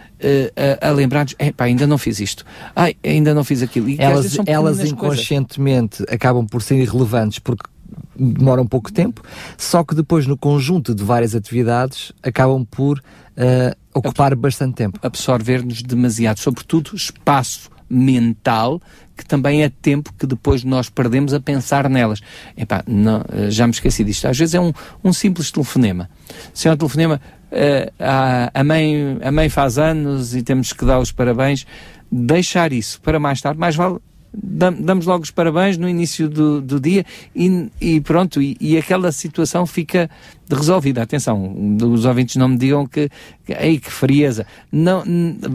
a, 0.82 0.88
a 0.88 0.92
lembrar-nos: 0.92 1.36
ainda 1.60 1.86
não 1.86 2.00
fiz 2.00 2.20
isto, 2.20 2.44
ai, 2.76 2.96
ainda 3.04 3.34
não 3.36 3.44
fiz 3.44 3.62
aquilo. 3.62 3.88
E 3.88 3.98
elas 4.00 4.36
elas 4.48 4.84
inconscientemente 4.84 5.98
coisas. 5.98 6.16
acabam 6.16 6.46
por 6.48 6.64
ser 6.64 6.82
irrelevantes 6.82 7.38
porque 7.38 7.70
demoram 8.18 8.66
pouco 8.66 8.92
tempo, 8.92 9.22
só 9.58 9.84
que 9.84 9.94
depois, 9.94 10.26
no 10.26 10.36
conjunto 10.36 10.96
de 10.96 11.04
várias 11.04 11.36
atividades, 11.36 12.12
acabam 12.24 12.66
por 12.66 12.98
uh, 12.98 13.78
ocupar 13.94 14.36
bastante 14.36 14.76
tempo. 14.76 15.00
Absorver-nos 15.02 15.82
demasiado, 15.82 16.40
sobretudo 16.40 16.96
espaço 16.96 17.70
mental, 17.90 18.80
que 19.18 19.26
também 19.26 19.64
é 19.64 19.70
tempo 19.70 20.14
que 20.18 20.28
depois 20.28 20.64
nós 20.64 20.90
perdemos 20.90 21.34
a 21.34 21.40
pensar 21.40 21.90
nelas. 21.90 22.22
Epá, 22.56 22.84
não, 22.88 23.24
eh, 23.32 23.50
já 23.50 23.66
me 23.66 23.74
esqueci 23.74 24.04
disto. 24.04 24.28
Às 24.28 24.38
vezes 24.38 24.56
é 24.56 24.60
um, 24.60 24.72
um 25.04 25.12
simples 25.12 25.52
telefonema. 25.52 26.10
Se 26.54 26.70
um 26.70 26.78
telefonema, 26.78 27.20
uh, 27.52 27.94
a, 28.00 28.52
a, 28.54 28.64
mãe, 28.64 29.18
a 29.22 29.32
mãe 29.32 29.50
faz 29.50 29.78
anos 29.78 30.36
e 30.36 30.44
temos 30.44 30.72
que 30.72 30.86
dar 30.86 31.00
os 31.00 31.12
parabéns, 31.12 31.66
deixar 32.12 32.72
isso 32.72 33.02
para 33.02 33.20
mais 33.20 33.42
tarde, 33.42 33.60
mais 33.60 33.76
vale 33.76 33.98
damos 34.32 35.06
logo 35.06 35.24
os 35.24 35.32
parabéns 35.32 35.78
no 35.78 35.90
início 35.90 36.30
do, 36.30 36.62
do 36.62 36.80
dia 36.80 37.04
e, 37.36 37.70
e 37.82 38.02
pronto, 38.02 38.42
e, 38.42 38.56
e, 38.60 38.78
aquela 38.78 39.12
situação 39.12 39.66
fica 39.66 40.10
resolvida. 40.56 41.02
Atenção, 41.02 41.56
os 41.84 42.06
ouvintes 42.06 42.36
não 42.36 42.50
me 42.50 42.58
digam 42.58 42.86
que, 42.86 43.10
que 43.46 43.54
ei, 43.54 43.80
que 43.80 43.92
frieza. 43.92 44.46
Não, 44.72 45.04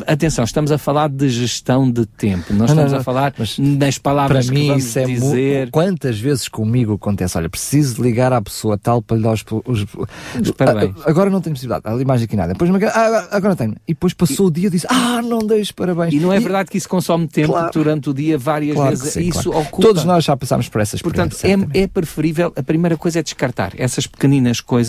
atenção, 0.07 0.45
estamos 0.45 0.71
a 0.71 0.79
falar 0.79 1.09
de 1.09 1.29
gestão 1.29 1.91
de 1.91 2.07
tempo, 2.07 2.47
não, 2.51 2.59
não 2.59 2.67
estamos 2.67 2.93
não, 2.93 2.99
a 2.99 3.03
falar 3.03 3.35
das 3.79 3.99
palavras 3.99 4.47
para 4.47 4.55
mim, 4.55 4.61
que 4.63 4.69
vamos 4.69 4.85
isso 4.85 4.99
é 4.99 5.05
dizer. 5.05 5.71
Quantas 5.71 6.19
vezes 6.19 6.49
comigo 6.49 6.95
acontece, 6.95 7.37
olha, 7.37 7.49
preciso 7.49 8.03
ligar 8.03 8.33
à 8.33 8.41
pessoa 8.41 8.79
tal 8.79 9.03
para 9.03 9.17
lhe 9.17 9.23
dar 9.23 9.33
os, 9.33 9.45
os, 9.65 9.87
os 10.41 10.51
parabéns. 10.53 10.95
Agora 11.05 11.31
não 11.31 11.41
tenho 11.41 11.55
possibilidade, 11.55 11.87
ali 11.87 12.05
mais 12.05 12.23
aqui 12.23 12.37
nada. 12.37 12.53
Depois, 12.53 12.71
ah, 12.85 13.29
agora 13.31 13.57
tenho. 13.57 13.75
E 13.87 13.95
depois 13.95 14.13
passou 14.13 14.47
e, 14.47 14.49
o 14.49 14.53
dia 14.53 14.67
e 14.69 14.71
disse, 14.71 14.87
ah, 14.89 15.21
não 15.23 15.39
dei 15.39 15.65
parabéns. 15.75 16.15
E 16.15 16.19
não 16.19 16.33
é 16.33 16.37
e, 16.37 16.41
verdade 16.41 16.71
que 16.71 16.79
isso 16.79 16.89
consome 16.89 17.27
tempo 17.27 17.53
claro, 17.53 17.71
durante 17.73 18.11
o 18.11 18.15
dia 18.15 18.37
várias 18.37 18.75
claro 18.75 18.91
vezes. 18.91 19.13
Sim, 19.13 19.29
isso 19.29 19.51
claro. 19.51 19.67
ocupa. 19.67 19.83
Todos 19.83 20.05
nós 20.05 20.25
já 20.25 20.37
passámos 20.37 20.69
por 20.69 20.81
essas 20.81 21.01
Portanto, 21.01 21.37
é, 21.43 21.83
é 21.83 21.87
preferível, 21.87 22.53
a 22.57 22.63
primeira 22.63 22.97
coisa 22.97 23.21
é 23.21 23.23
descartar 23.23 23.73
essas 23.77 24.07
pequeninas 24.07 24.61
coisas 24.61 24.84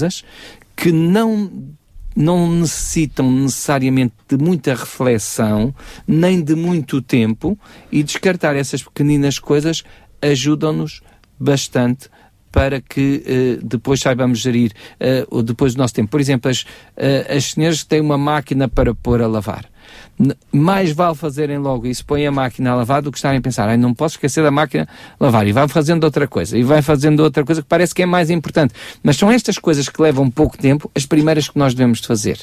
que 0.76 0.92
não 0.92 1.76
não 2.16 2.50
necessitam 2.50 3.30
necessariamente 3.30 4.14
de 4.30 4.38
muita 4.38 4.74
reflexão, 4.74 5.76
nem 6.08 6.42
de 6.42 6.56
muito 6.56 7.02
tempo, 7.02 7.60
e 7.92 8.02
descartar 8.02 8.56
essas 8.56 8.82
pequeninas 8.82 9.38
coisas 9.38 9.84
ajudam-nos 10.22 11.02
bastante 11.38 12.10
para 12.54 12.80
que 12.80 13.22
uh, 13.62 13.66
depois 13.66 14.00
saibamos 14.00 14.40
gerir 14.40 14.72
uh, 15.30 15.44
depois 15.44 15.76
do 15.76 15.80
nosso 15.80 15.94
tempo. 15.94 16.10
Por 16.10 16.22
exemplo, 16.22 16.50
as, 16.50 16.62
uh, 16.62 17.36
as 17.36 17.52
senhoras 17.52 17.84
têm 17.84 18.00
uma 18.00 18.18
máquina 18.18 18.70
para 18.70 18.96
pôr 18.96 19.22
a 19.22 19.28
lavar 19.28 19.66
mais 20.52 20.92
vale 20.92 21.16
fazerem 21.16 21.58
logo 21.58 21.86
isso, 21.86 22.06
põem 22.06 22.26
a 22.26 22.32
máquina 22.32 22.72
a 22.72 22.76
lavar 22.76 23.02
do 23.02 23.12
que 23.12 23.18
estarem 23.18 23.40
a 23.40 23.42
pensar, 23.42 23.68
ai, 23.68 23.78
não 23.78 23.94
posso 23.94 24.16
esquecer 24.16 24.44
da 24.44 24.52
máquina 24.52 24.88
a 25.20 25.24
lavar, 25.24 25.46
e 25.46 25.52
vai 25.52 25.68
fazendo 25.68 26.04
outra 26.04 26.28
coisa, 26.28 26.58
e 26.58 26.64
vai 26.64 26.82
fazendo 26.82 27.20
outra 27.22 27.44
coisa 27.44 27.62
que 27.62 27.68
parece 27.68 27.94
que 27.94 28.02
é 28.02 28.06
mais 28.06 28.30
importante. 28.30 28.74
Mas 29.04 29.18
são 29.18 29.30
estas 29.30 29.58
coisas 29.58 29.90
que 29.90 30.02
levam 30.02 30.30
pouco 30.30 30.58
tempo, 30.58 30.90
as 30.96 31.06
primeiras 31.06 31.50
que 31.50 31.60
nós 31.60 31.74
devemos 31.74 32.00
de 32.00 32.08
fazer, 32.08 32.40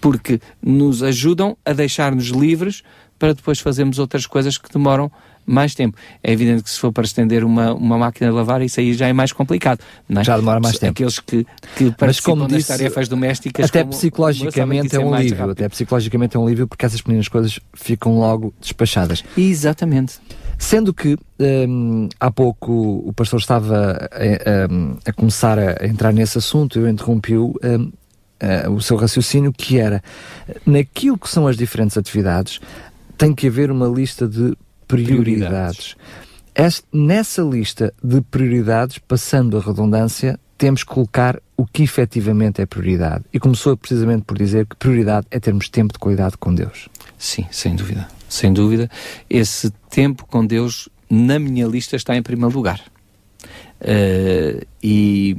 porque 0.00 0.40
nos 0.62 1.02
ajudam 1.02 1.56
a 1.64 1.72
deixar-nos 1.72 2.26
livres 2.26 2.82
para 3.18 3.32
depois 3.32 3.60
fazermos 3.60 3.98
outras 3.98 4.26
coisas 4.26 4.58
que 4.58 4.70
demoram 4.70 5.10
mais 5.46 5.74
tempo. 5.74 5.96
É 6.22 6.32
evidente 6.32 6.64
que 6.64 6.70
se 6.70 6.78
for 6.78 6.92
para 6.92 7.04
estender 7.04 7.44
uma, 7.44 7.72
uma 7.72 7.96
máquina 7.96 8.28
de 8.28 8.36
lavar, 8.36 8.60
isso 8.62 8.80
aí 8.80 8.92
já 8.92 9.06
é 9.06 9.12
mais 9.12 9.32
complicado. 9.32 9.80
É? 10.10 10.24
Já 10.24 10.36
demora 10.36 10.60
mais 10.60 10.78
tempo. 10.78 10.92
Aqueles 10.92 11.18
que, 11.20 11.46
que 11.76 11.90
participam 11.92 12.36
Mas, 12.36 12.48
disse, 12.48 12.68
tarefas 12.68 13.08
domésticas. 13.08 13.66
Até 13.66 13.80
como, 13.80 13.92
psicologicamente 13.92 14.96
é 14.96 14.98
um 14.98 15.14
alívio. 15.14 15.50
Até 15.50 15.68
psicologicamente 15.68 16.36
é 16.36 16.40
um 16.40 16.46
alívio 16.46 16.66
porque 16.66 16.84
essas 16.84 17.00
pequenas 17.00 17.28
coisas 17.28 17.60
ficam 17.74 18.18
logo 18.18 18.52
despachadas. 18.60 19.24
Exatamente. 19.36 20.18
Sendo 20.58 20.92
que 20.92 21.16
um, 21.38 22.08
há 22.18 22.30
pouco 22.30 23.02
o 23.06 23.12
pastor 23.12 23.38
estava 23.38 24.08
a, 24.10 25.08
a, 25.08 25.10
a, 25.10 25.12
começar 25.12 25.58
a 25.58 25.86
entrar 25.86 26.12
nesse 26.12 26.38
assunto, 26.38 26.78
eu 26.78 26.88
interrompi-o. 26.88 27.54
Um, 27.62 27.92
Uh, 28.36 28.70
o 28.70 28.82
seu 28.82 28.98
raciocínio, 28.98 29.50
que 29.50 29.78
era 29.78 30.02
naquilo 30.66 31.16
que 31.16 31.26
são 31.26 31.46
as 31.46 31.56
diferentes 31.56 31.96
atividades, 31.96 32.60
tem 33.16 33.34
que 33.34 33.46
haver 33.46 33.70
uma 33.70 33.88
lista 33.88 34.28
de 34.28 34.54
prioridades. 34.86 35.94
prioridades. 36.54 36.84
nessa 36.92 37.42
lista 37.42 37.92
de 38.02 38.20
prioridades, 38.20 38.98
passando 38.98 39.58
a 39.58 39.60
redundância, 39.60 40.38
temos 40.56 40.82
que 40.82 40.90
colocar 40.90 41.40
o 41.56 41.66
que 41.66 41.82
efetivamente 41.82 42.60
é 42.60 42.66
prioridade. 42.66 43.24
E 43.32 43.38
começou 43.38 43.76
precisamente 43.76 44.24
por 44.24 44.36
dizer 44.36 44.66
que 44.66 44.76
prioridade 44.76 45.26
é 45.30 45.38
termos 45.38 45.68
tempo 45.68 45.92
de 45.92 45.98
qualidade 45.98 46.36
com 46.36 46.54
Deus. 46.54 46.88
Sim, 47.18 47.46
sem 47.50 47.74
dúvida. 47.74 48.08
Sem 48.28 48.52
dúvida. 48.52 48.90
Esse 49.28 49.70
tempo 49.90 50.26
com 50.26 50.44
Deus, 50.44 50.88
na 51.08 51.38
minha 51.38 51.66
lista, 51.66 51.96
está 51.96 52.16
em 52.16 52.22
primeiro 52.22 52.54
lugar. 52.54 52.80
Uh, 53.80 54.66
e 54.82 55.36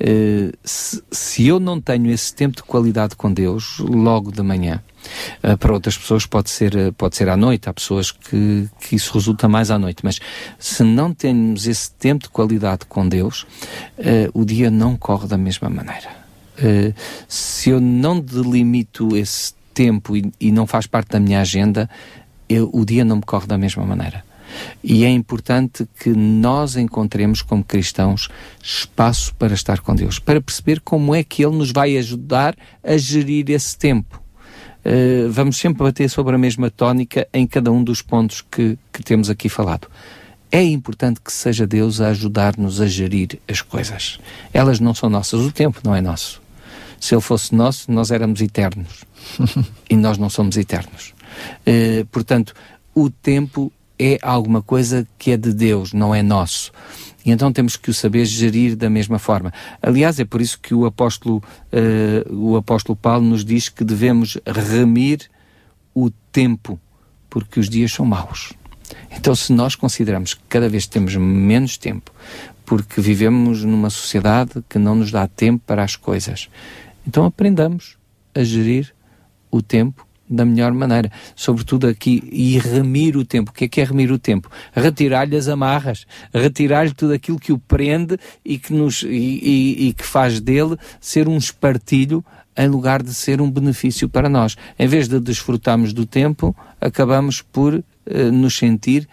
uh, 0.00 0.56
se, 0.62 1.02
se, 1.10 1.46
eu 1.46 1.58
não 1.58 1.80
tenho 1.80 2.10
esse 2.10 2.34
tempo 2.34 2.56
de 2.56 2.62
qualidade 2.62 3.16
com 3.16 3.32
Deus 3.32 3.78
logo 3.80 4.30
de 4.30 4.40
manhã, 4.40 4.80
para 5.58 5.72
outras 5.72 5.96
pessoas 5.96 6.26
pode 6.26 6.50
ser, 6.50 6.92
pode 6.92 7.16
ser 7.16 7.28
à 7.28 7.36
noite, 7.36 7.68
há 7.68 7.72
pessoas 7.72 8.10
que, 8.10 8.68
que 8.80 8.96
isso 8.96 9.12
resulta 9.14 9.48
mais 9.48 9.70
à 9.70 9.78
noite, 9.78 10.04
mas 10.04 10.20
se 10.58 10.82
não 10.82 11.12
temos 11.12 11.66
esse 11.66 11.90
tempo 11.92 12.24
de 12.24 12.30
qualidade 12.30 12.86
com 12.88 13.08
Deus, 13.08 13.46
o 14.32 14.44
dia 14.44 14.70
não 14.70 14.96
corre 14.96 15.26
da 15.26 15.36
mesma 15.36 15.68
maneira. 15.68 16.10
se 17.28 17.70
eu 17.70 17.80
não 17.80 18.20
delimito 18.20 19.16
esse 19.16 19.54
tempo 19.72 20.16
e, 20.16 20.32
e, 20.40 20.52
não 20.52 20.66
faz 20.66 20.86
parte 20.86 21.10
da 21.10 21.20
minha 21.20 21.40
agenda, 21.40 21.88
eu, 22.48 22.70
o 22.72 22.84
dia 22.84 23.04
não 23.04 23.16
me 23.16 23.22
corre 23.22 23.46
da 23.46 23.58
mesma 23.58 23.84
maneira. 23.84 24.22
E 24.82 25.04
é 25.04 25.08
importante 25.08 25.88
que 25.98 26.10
nós 26.10 26.76
encontremos, 26.76 27.42
como 27.42 27.64
cristãos, 27.64 28.28
espaço 28.62 29.34
para 29.36 29.54
estar 29.54 29.80
com 29.80 29.94
Deus, 29.94 30.18
para 30.18 30.40
perceber 30.40 30.80
como 30.80 31.14
é 31.14 31.22
que 31.24 31.44
Ele 31.44 31.56
nos 31.56 31.72
vai 31.72 31.96
ajudar 31.96 32.54
a 32.82 32.96
gerir 32.96 33.50
esse 33.50 33.76
tempo. 33.76 34.21
Uh, 34.84 35.30
vamos 35.30 35.56
sempre 35.56 35.82
bater 35.84 36.08
sobre 36.10 36.34
a 36.34 36.38
mesma 36.38 36.70
tónica 36.70 37.26
em 37.32 37.46
cada 37.46 37.70
um 37.70 37.82
dos 37.82 38.02
pontos 38.02 38.40
que, 38.40 38.78
que 38.92 39.02
temos 39.02 39.30
aqui 39.30 39.48
falado. 39.48 39.88
É 40.50 40.62
importante 40.62 41.20
que 41.20 41.32
seja 41.32 41.66
Deus 41.66 42.00
a 42.00 42.08
ajudar-nos 42.08 42.80
a 42.80 42.86
gerir 42.86 43.38
as 43.48 43.62
coisas. 43.62 44.18
Elas 44.52 44.80
não 44.80 44.94
são 44.94 45.08
nossas, 45.08 45.40
o 45.40 45.50
tempo 45.50 45.80
não 45.84 45.94
é 45.94 46.00
nosso. 46.00 46.42
Se 47.00 47.14
ele 47.14 47.22
fosse 47.22 47.54
nosso, 47.54 47.90
nós 47.90 48.10
éramos 48.10 48.40
eternos. 48.40 49.04
e 49.88 49.96
nós 49.96 50.18
não 50.18 50.28
somos 50.28 50.56
eternos. 50.56 51.14
Uh, 51.66 52.04
portanto, 52.06 52.54
o 52.94 53.08
tempo 53.08 53.72
é 53.98 54.18
alguma 54.22 54.62
coisa 54.62 55.06
que 55.18 55.30
é 55.30 55.36
de 55.36 55.52
Deus, 55.52 55.92
não 55.92 56.14
é 56.14 56.22
nosso. 56.22 56.72
E 57.24 57.30
então 57.30 57.52
temos 57.52 57.76
que 57.76 57.90
o 57.90 57.94
saber 57.94 58.24
gerir 58.24 58.76
da 58.76 58.90
mesma 58.90 59.18
forma. 59.18 59.52
Aliás, 59.80 60.18
é 60.18 60.24
por 60.24 60.40
isso 60.40 60.58
que 60.58 60.74
o 60.74 60.84
apóstolo, 60.84 61.42
uh, 61.72 62.34
o 62.34 62.56
apóstolo 62.56 62.96
Paulo 62.96 63.24
nos 63.24 63.44
diz 63.44 63.68
que 63.68 63.84
devemos 63.84 64.38
remir 64.46 65.30
o 65.94 66.10
tempo, 66.32 66.80
porque 67.30 67.60
os 67.60 67.68
dias 67.68 67.92
são 67.92 68.04
maus. 68.04 68.52
Então, 69.10 69.34
se 69.34 69.52
nós 69.52 69.74
consideramos 69.74 70.34
que 70.34 70.42
cada 70.48 70.68
vez 70.68 70.86
temos 70.86 71.14
menos 71.16 71.76
tempo, 71.76 72.10
porque 72.64 73.00
vivemos 73.00 73.64
numa 73.64 73.90
sociedade 73.90 74.62
que 74.68 74.78
não 74.78 74.94
nos 74.94 75.10
dá 75.10 75.26
tempo 75.28 75.62
para 75.66 75.84
as 75.84 75.96
coisas, 75.96 76.48
então 77.06 77.24
aprendamos 77.24 77.96
a 78.34 78.42
gerir 78.42 78.94
o 79.50 79.60
tempo 79.60 80.06
da 80.28 80.44
melhor 80.44 80.72
maneira. 80.72 81.10
Sobretudo 81.34 81.86
aqui, 81.86 82.22
e 82.32 82.58
remir 82.58 83.16
o 83.16 83.24
tempo. 83.24 83.50
O 83.50 83.54
que 83.54 83.64
é 83.64 83.68
que 83.68 83.80
é 83.80 83.84
remir 83.84 84.10
o 84.10 84.18
tempo? 84.18 84.50
Retirar-lhe 84.72 85.36
as 85.36 85.48
amarras, 85.48 86.06
retirar-lhe 86.32 86.92
tudo 86.92 87.12
aquilo 87.12 87.38
que 87.38 87.52
o 87.52 87.58
prende 87.58 88.18
e 88.44 88.58
que, 88.58 88.72
nos, 88.72 89.02
e, 89.02 89.08
e, 89.08 89.88
e 89.88 89.92
que 89.92 90.04
faz 90.04 90.40
dele 90.40 90.76
ser 91.00 91.28
um 91.28 91.36
espartilho 91.36 92.24
em 92.56 92.68
lugar 92.68 93.02
de 93.02 93.14
ser 93.14 93.40
um 93.40 93.50
benefício 93.50 94.08
para 94.08 94.28
nós. 94.28 94.56
Em 94.78 94.86
vez 94.86 95.08
de 95.08 95.18
desfrutarmos 95.18 95.92
do 95.92 96.04
tempo, 96.04 96.54
acabamos 96.80 97.40
por 97.40 97.82
eh, 98.04 98.30
nos 98.30 98.56
sentir 98.56 99.08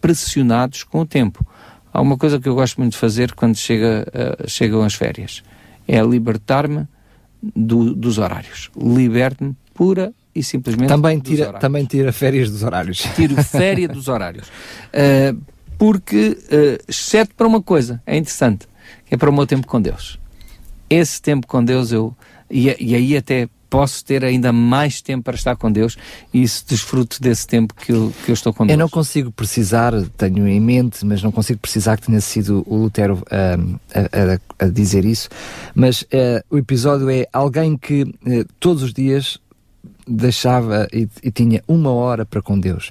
pressionados 0.00 0.84
com 0.84 1.00
o 1.00 1.06
tempo. 1.06 1.46
Há 1.92 2.00
uma 2.00 2.16
coisa 2.16 2.38
que 2.38 2.48
eu 2.48 2.54
gosto 2.54 2.78
muito 2.78 2.92
de 2.92 2.98
fazer 2.98 3.32
quando 3.34 3.56
chega, 3.56 4.06
uh, 4.08 4.48
chegam 4.48 4.82
as 4.82 4.94
férias: 4.94 5.42
é 5.86 6.00
libertar-me 6.02 6.86
do, 7.42 7.94
dos 7.94 8.18
horários. 8.18 8.70
Liberte-me 8.76 9.56
pura 9.74 10.12
e 10.38 10.42
simplesmente 10.42 10.88
também 10.88 11.18
tira 11.18 11.52
também 11.54 11.84
tira 11.84 12.12
férias 12.12 12.50
dos 12.50 12.62
horários. 12.62 12.98
Tiro 13.16 13.42
férias 13.42 13.90
dos 13.90 14.08
horários. 14.08 14.48
Uh, 14.48 15.40
porque 15.76 16.38
uh, 16.50 16.84
exceto 16.88 17.34
para 17.34 17.46
uma 17.46 17.62
coisa 17.62 18.02
é 18.06 18.16
interessante 18.16 18.68
que 19.06 19.14
é 19.14 19.18
para 19.18 19.30
o 19.30 19.32
meu 19.32 19.46
tempo 19.46 19.66
com 19.66 19.80
Deus. 19.80 20.18
Esse 20.88 21.20
tempo 21.20 21.46
com 21.46 21.64
Deus 21.64 21.92
eu 21.92 22.14
e, 22.50 22.74
e 22.78 22.94
aí 22.94 23.16
até 23.16 23.48
posso 23.68 24.04
ter 24.04 24.24
ainda 24.24 24.52
mais 24.52 25.02
tempo 25.02 25.24
para 25.24 25.34
estar 25.34 25.56
com 25.56 25.70
Deus 25.70 25.96
e 26.32 26.42
isso 26.42 26.64
desfruto 26.66 27.20
desse 27.20 27.46
tempo 27.46 27.74
que 27.74 27.92
eu, 27.92 28.12
que 28.24 28.30
eu 28.30 28.34
estou 28.34 28.52
com 28.52 28.66
Deus. 28.66 28.74
Eu 28.74 28.78
não 28.78 28.88
consigo 28.88 29.30
precisar, 29.30 29.92
tenho 30.16 30.48
em 30.48 30.60
mente, 30.60 31.04
mas 31.04 31.22
não 31.22 31.30
consigo 31.30 31.58
precisar 31.58 31.96
que 31.96 32.06
tenha 32.06 32.20
sido 32.20 32.64
o 32.66 32.76
Lutero 32.76 33.14
uh, 33.16 33.80
a, 33.94 34.62
a, 34.62 34.66
a, 34.66 34.68
dizer 34.68 35.04
isso, 35.04 35.28
mas 35.74 36.02
uh, 36.02 36.42
o 36.50 36.56
episódio 36.56 37.10
é 37.10 37.26
alguém 37.32 37.76
que 37.76 38.02
uh, 38.02 38.46
todos 38.58 38.82
os 38.82 38.92
dias 38.92 39.38
deixava 40.08 40.88
e, 40.92 41.08
e, 41.22 41.30
tinha 41.30 41.62
uma 41.66 41.92
hora 41.92 42.24
para 42.24 42.42
com 42.42 42.58
Deus. 42.58 42.90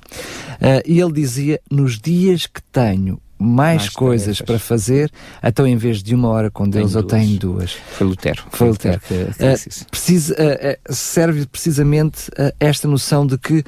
Uh, 0.55 0.81
e 0.85 0.99
ele 0.99 1.11
dizia: 1.13 1.59
Nos 1.69 1.99
dias 1.99 2.45
que 2.45 2.61
tenho 2.71 3.19
mais, 3.39 3.81
mais 3.81 3.89
coisas 3.89 4.37
tarefas. 4.37 4.45
para 4.45 4.59
fazer, 4.59 5.11
então 5.43 5.67
em 5.67 5.75
vez 5.77 6.01
de 6.01 6.15
uma 6.15 6.27
hora 6.29 6.49
com 6.49 6.67
Deus, 6.67 6.93
tenho 6.93 6.99
eu 6.99 7.07
duas. 7.07 7.21
tenho 7.21 7.39
duas. 7.39 7.71
Foi 7.91 8.07
Lutero. 8.07 8.43
Foi 8.49 8.69
Lutero. 8.69 8.99
Que, 8.99 9.07
que 9.07 9.23
uh, 9.23 9.85
precisa, 9.91 10.33
uh, 10.33 10.93
serve 10.93 11.45
precisamente 11.45 12.31
esta 12.59 12.87
noção 12.87 13.25
de 13.27 13.37
que 13.37 13.63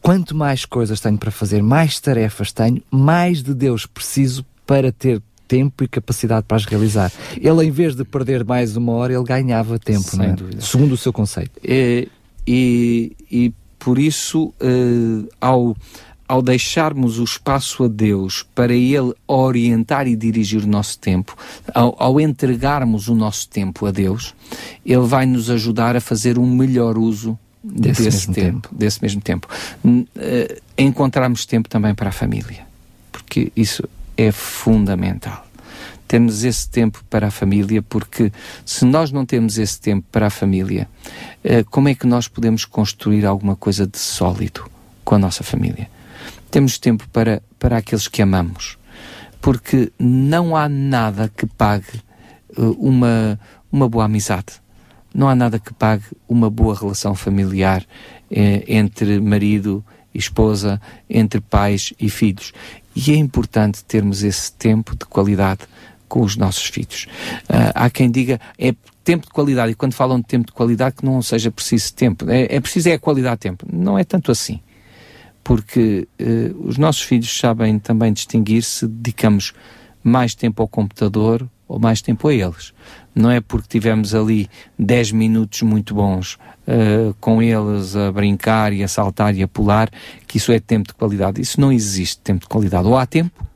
quanto 0.00 0.36
mais 0.36 0.64
coisas 0.64 1.00
tenho 1.00 1.18
para 1.18 1.30
fazer, 1.30 1.62
mais 1.62 1.98
tarefas 1.98 2.52
tenho, 2.52 2.82
mais 2.90 3.42
de 3.42 3.54
Deus 3.54 3.86
preciso 3.86 4.44
para 4.66 4.92
ter 4.92 5.20
tempo 5.48 5.82
e 5.82 5.88
capacidade 5.88 6.44
para 6.46 6.58
as 6.58 6.66
realizar. 6.66 7.10
Ele, 7.36 7.64
em 7.64 7.70
vez 7.70 7.96
de 7.96 8.04
perder 8.04 8.44
mais 8.44 8.76
uma 8.76 8.92
hora, 8.92 9.14
ele 9.14 9.24
ganhava 9.24 9.78
tempo, 9.78 10.02
Sem 10.02 10.18
não 10.18 10.26
é? 10.26 10.32
Dúvida. 10.32 10.60
segundo 10.60 10.92
o 10.92 10.96
seu 10.96 11.12
conceito. 11.12 11.58
É, 11.64 12.06
e, 12.50 13.12
e 13.30 13.52
por 13.78 13.98
isso, 13.98 14.54
uh, 14.62 15.28
ao, 15.38 15.76
ao 16.26 16.40
deixarmos 16.40 17.18
o 17.18 17.24
espaço 17.24 17.84
a 17.84 17.88
Deus 17.88 18.42
para 18.54 18.72
Ele 18.72 19.12
orientar 19.26 20.06
e 20.06 20.16
dirigir 20.16 20.64
o 20.64 20.66
nosso 20.66 20.98
tempo, 20.98 21.36
ao, 21.74 21.94
ao 21.98 22.18
entregarmos 22.18 23.08
o 23.08 23.14
nosso 23.14 23.50
tempo 23.50 23.84
a 23.84 23.90
Deus, 23.90 24.34
Ele 24.84 25.06
vai 25.06 25.26
nos 25.26 25.50
ajudar 25.50 25.94
a 25.94 26.00
fazer 26.00 26.38
um 26.38 26.50
melhor 26.50 26.96
uso 26.96 27.38
desse, 27.62 28.02
desse 28.02 28.28
mesmo 28.28 28.34
tempo, 28.34 28.50
tempo, 28.62 28.74
desse 28.74 29.02
mesmo 29.02 29.20
tempo. 29.20 29.48
Uh, 29.84 30.06
encontrarmos 30.78 31.44
tempo 31.44 31.68
também 31.68 31.94
para 31.94 32.08
a 32.08 32.12
família, 32.12 32.66
porque 33.12 33.52
isso 33.54 33.86
é 34.16 34.32
fundamental 34.32 35.47
termos 36.08 36.42
esse 36.42 36.68
tempo 36.68 37.04
para 37.10 37.28
a 37.28 37.30
família, 37.30 37.82
porque 37.82 38.32
se 38.64 38.84
nós 38.86 39.12
não 39.12 39.26
temos 39.26 39.58
esse 39.58 39.78
tempo 39.78 40.06
para 40.10 40.26
a 40.28 40.30
família, 40.30 40.88
eh, 41.44 41.62
como 41.64 41.88
é 41.88 41.94
que 41.94 42.06
nós 42.06 42.26
podemos 42.26 42.64
construir 42.64 43.26
alguma 43.26 43.54
coisa 43.54 43.86
de 43.86 43.98
sólido 43.98 44.64
com 45.04 45.14
a 45.14 45.18
nossa 45.18 45.44
família? 45.44 45.88
Temos 46.50 46.78
tempo 46.78 47.06
para, 47.12 47.42
para 47.58 47.76
aqueles 47.76 48.08
que 48.08 48.22
amamos, 48.22 48.78
porque 49.38 49.92
não 49.98 50.56
há 50.56 50.66
nada 50.66 51.30
que 51.36 51.46
pague 51.46 52.02
eh, 52.56 52.60
uma, 52.78 53.38
uma 53.70 53.86
boa 53.86 54.06
amizade. 54.06 54.54
Não 55.14 55.28
há 55.28 55.34
nada 55.34 55.58
que 55.58 55.74
pague 55.74 56.04
uma 56.26 56.48
boa 56.48 56.74
relação 56.74 57.14
familiar 57.14 57.84
eh, 58.30 58.64
entre 58.66 59.20
marido 59.20 59.84
e 60.14 60.18
esposa, 60.18 60.80
entre 61.08 61.40
pais 61.40 61.92
e 62.00 62.08
filhos. 62.08 62.52
E 62.96 63.12
é 63.12 63.16
importante 63.16 63.84
termos 63.84 64.22
esse 64.22 64.50
tempo 64.52 64.96
de 64.96 65.04
qualidade 65.04 65.60
com 66.08 66.22
os 66.22 66.36
nossos 66.36 66.64
filhos. 66.64 67.06
Uh, 67.44 67.72
há 67.74 67.90
quem 67.90 68.10
diga 68.10 68.40
é 68.58 68.74
tempo 69.04 69.26
de 69.26 69.32
qualidade, 69.32 69.72
e 69.72 69.74
quando 69.74 69.94
falam 69.94 70.18
de 70.18 70.26
tempo 70.26 70.46
de 70.46 70.52
qualidade, 70.52 70.96
que 70.96 71.04
não 71.04 71.22
seja 71.22 71.50
preciso 71.50 71.94
tempo. 71.94 72.28
É, 72.28 72.56
é 72.56 72.60
preciso 72.60 72.90
é 72.90 72.92
a 72.92 72.98
qualidade 72.98 73.36
de 73.36 73.40
tempo. 73.40 73.66
Não 73.72 73.98
é 73.98 74.04
tanto 74.04 74.30
assim. 74.30 74.60
Porque 75.42 76.06
uh, 76.20 76.68
os 76.68 76.76
nossos 76.76 77.02
filhos 77.02 77.38
sabem 77.38 77.78
também 77.78 78.12
distinguir 78.12 78.62
se 78.62 78.86
dedicamos 78.86 79.54
mais 80.02 80.34
tempo 80.34 80.62
ao 80.62 80.68
computador 80.68 81.48
ou 81.66 81.78
mais 81.78 82.02
tempo 82.02 82.28
a 82.28 82.34
eles. 82.34 82.72
Não 83.14 83.30
é 83.30 83.40
porque 83.40 83.68
tivemos 83.68 84.14
ali 84.14 84.48
10 84.78 85.12
minutos 85.12 85.62
muito 85.62 85.94
bons 85.94 86.34
uh, 86.34 87.14
com 87.20 87.42
eles 87.42 87.96
a 87.96 88.12
brincar 88.12 88.72
e 88.72 88.82
a 88.82 88.88
saltar 88.88 89.34
e 89.34 89.42
a 89.42 89.48
pular, 89.48 89.90
que 90.26 90.38
isso 90.38 90.52
é 90.52 90.60
tempo 90.60 90.88
de 90.88 90.94
qualidade. 90.94 91.40
Isso 91.40 91.60
não 91.60 91.72
existe 91.72 92.18
tempo 92.20 92.40
de 92.40 92.48
qualidade. 92.48 92.86
Ou 92.86 92.96
há 92.96 93.06
tempo 93.06 93.46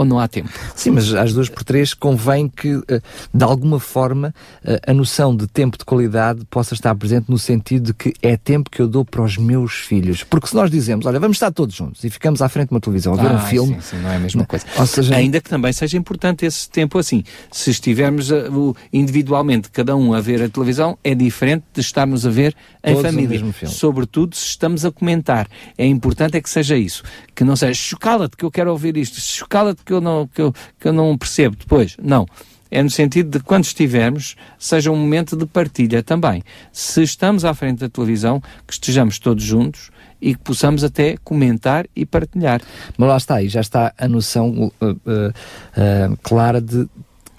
ou 0.00 0.04
não 0.04 0.18
há 0.18 0.26
tempo? 0.26 0.48
Sim, 0.74 0.90
mas 0.90 1.12
às 1.14 1.32
duas 1.32 1.48
por 1.48 1.62
três 1.62 1.92
convém 1.92 2.48
que, 2.48 2.80
eh, 2.88 3.00
de 3.32 3.44
alguma 3.44 3.78
forma, 3.78 4.34
eh, 4.64 4.80
a 4.86 4.94
noção 4.94 5.36
de 5.36 5.46
tempo 5.46 5.76
de 5.76 5.84
qualidade 5.84 6.44
possa 6.48 6.74
estar 6.74 6.94
presente 6.94 7.26
no 7.28 7.38
sentido 7.38 7.86
de 7.86 7.94
que 7.94 8.14
é 8.22 8.36
tempo 8.36 8.70
que 8.70 8.80
eu 8.80 8.88
dou 8.88 9.04
para 9.04 9.22
os 9.22 9.36
meus 9.36 9.74
filhos. 9.74 10.24
Porque 10.24 10.46
se 10.46 10.54
nós 10.54 10.70
dizemos, 10.70 11.06
olha, 11.06 11.20
vamos 11.20 11.36
estar 11.36 11.50
todos 11.50 11.74
juntos 11.74 12.02
e 12.02 12.10
ficamos 12.10 12.40
à 12.40 12.48
frente 12.48 12.68
de 12.68 12.74
uma 12.74 12.80
televisão 12.80 13.12
a 13.12 13.16
ver 13.16 13.30
ah, 13.30 13.34
um 13.34 13.40
filme. 13.40 13.74
Sim, 13.74 13.80
sim, 13.80 13.96
não 13.98 14.10
é 14.10 14.16
a 14.16 14.20
mesma 14.20 14.44
coisa. 14.46 14.64
Ou 14.78 14.86
seja, 14.86 15.14
Ainda 15.14 15.40
que 15.40 15.50
também 15.50 15.72
seja 15.72 15.98
importante 15.98 16.46
esse 16.46 16.68
tempo 16.68 16.98
assim. 16.98 17.22
Se 17.50 17.70
estivermos 17.70 18.30
uh, 18.30 18.74
individualmente, 18.92 19.70
cada 19.70 19.94
um 19.94 20.14
a 20.14 20.20
ver 20.20 20.42
a 20.42 20.48
televisão, 20.48 20.96
é 21.04 21.14
diferente 21.14 21.64
de 21.74 21.80
estarmos 21.80 22.26
a 22.26 22.30
ver 22.30 22.54
em 22.82 22.94
todos 22.94 23.10
família. 23.10 23.54
Sobretudo 23.66 24.34
se 24.34 24.46
estamos 24.46 24.84
a 24.84 24.90
comentar. 24.90 25.46
É 25.76 25.84
importante 25.86 26.36
é 26.36 26.40
que 26.40 26.48
seja 26.48 26.76
isso. 26.76 27.02
Que 27.34 27.44
não 27.44 27.54
seja 27.54 27.74
chocala-te 27.74 28.36
que 28.36 28.44
eu 28.44 28.50
quero 28.50 28.70
ouvir 28.70 28.96
isto, 28.96 29.20
chocala-te 29.20 29.82
que 29.90 29.94
eu 29.94 30.00
não, 30.00 30.26
que 30.28 30.40
eu, 30.40 30.52
que 30.78 30.86
eu 30.86 30.92
não 30.92 31.18
percebo 31.18 31.56
depois. 31.56 31.96
Não. 32.00 32.24
É 32.70 32.80
no 32.80 32.88
sentido 32.88 33.36
de 33.36 33.44
quando 33.44 33.64
estivermos, 33.64 34.36
seja 34.56 34.92
um 34.92 34.96
momento 34.96 35.36
de 35.36 35.44
partilha 35.44 36.04
também. 36.04 36.44
Se 36.72 37.02
estamos 37.02 37.44
à 37.44 37.52
frente 37.52 37.80
da 37.80 37.88
televisão, 37.88 38.40
que 38.64 38.72
estejamos 38.72 39.18
todos 39.18 39.42
juntos 39.42 39.90
e 40.22 40.34
que 40.34 40.40
possamos 40.40 40.84
até 40.84 41.16
comentar 41.24 41.86
e 41.96 42.06
partilhar. 42.06 42.60
Mas 42.96 43.08
lá 43.08 43.16
está, 43.16 43.34
aí 43.36 43.48
já 43.48 43.60
está 43.60 43.92
a 43.98 44.06
noção 44.06 44.70
uh, 44.80 44.86
uh, 44.86 44.92
uh, 44.92 46.16
clara 46.22 46.60
de 46.60 46.88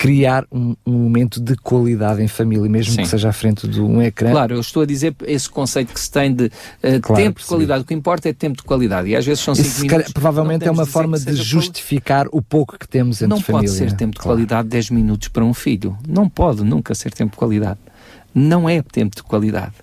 criar 0.01 0.47
um, 0.51 0.75
um, 0.83 0.93
momento 0.93 1.39
de 1.39 1.55
qualidade 1.55 2.23
em 2.23 2.27
família, 2.27 2.67
mesmo 2.67 2.91
Sim. 2.95 3.03
que 3.03 3.07
seja 3.07 3.29
à 3.29 3.31
frente 3.31 3.67
de 3.67 3.79
um 3.79 4.01
ecrã. 4.01 4.31
Claro, 4.31 4.55
eu 4.55 4.59
estou 4.59 4.81
a 4.81 4.85
dizer 4.87 5.15
esse 5.27 5.47
conceito 5.47 5.93
que 5.93 5.99
se 5.99 6.09
tem 6.09 6.33
de 6.33 6.45
uh, 6.45 6.99
claro, 6.99 7.21
tempo 7.21 7.39
de 7.39 7.45
qualidade. 7.45 7.83
O 7.83 7.85
que 7.85 7.93
importa 7.93 8.27
é 8.27 8.33
tempo 8.33 8.57
de 8.57 8.63
qualidade. 8.63 9.09
E 9.09 9.15
às 9.15 9.23
vezes 9.23 9.43
são 9.43 9.53
5 9.53 9.79
minutos. 9.79 10.11
provavelmente 10.11 10.67
é 10.67 10.71
uma 10.71 10.87
forma 10.87 11.19
de 11.19 11.35
justificar 11.35 12.25
o 12.31 12.41
pouco 12.41 12.79
que 12.79 12.87
temos 12.87 13.17
entre 13.21 13.27
não 13.27 13.39
família. 13.39 13.69
Não 13.69 13.77
pode 13.77 13.91
ser 13.91 13.95
tempo 13.95 14.13
de 14.13 14.19
claro. 14.21 14.37
qualidade 14.37 14.69
10 14.69 14.89
minutos 14.89 15.27
para 15.27 15.45
um 15.45 15.53
filho. 15.53 15.95
Não 16.07 16.27
pode 16.27 16.63
nunca 16.63 16.95
ser 16.95 17.13
tempo 17.13 17.33
de 17.33 17.37
qualidade. 17.37 17.77
Não 18.33 18.67
é 18.67 18.81
tempo 18.81 19.15
de 19.15 19.21
qualidade. 19.21 19.75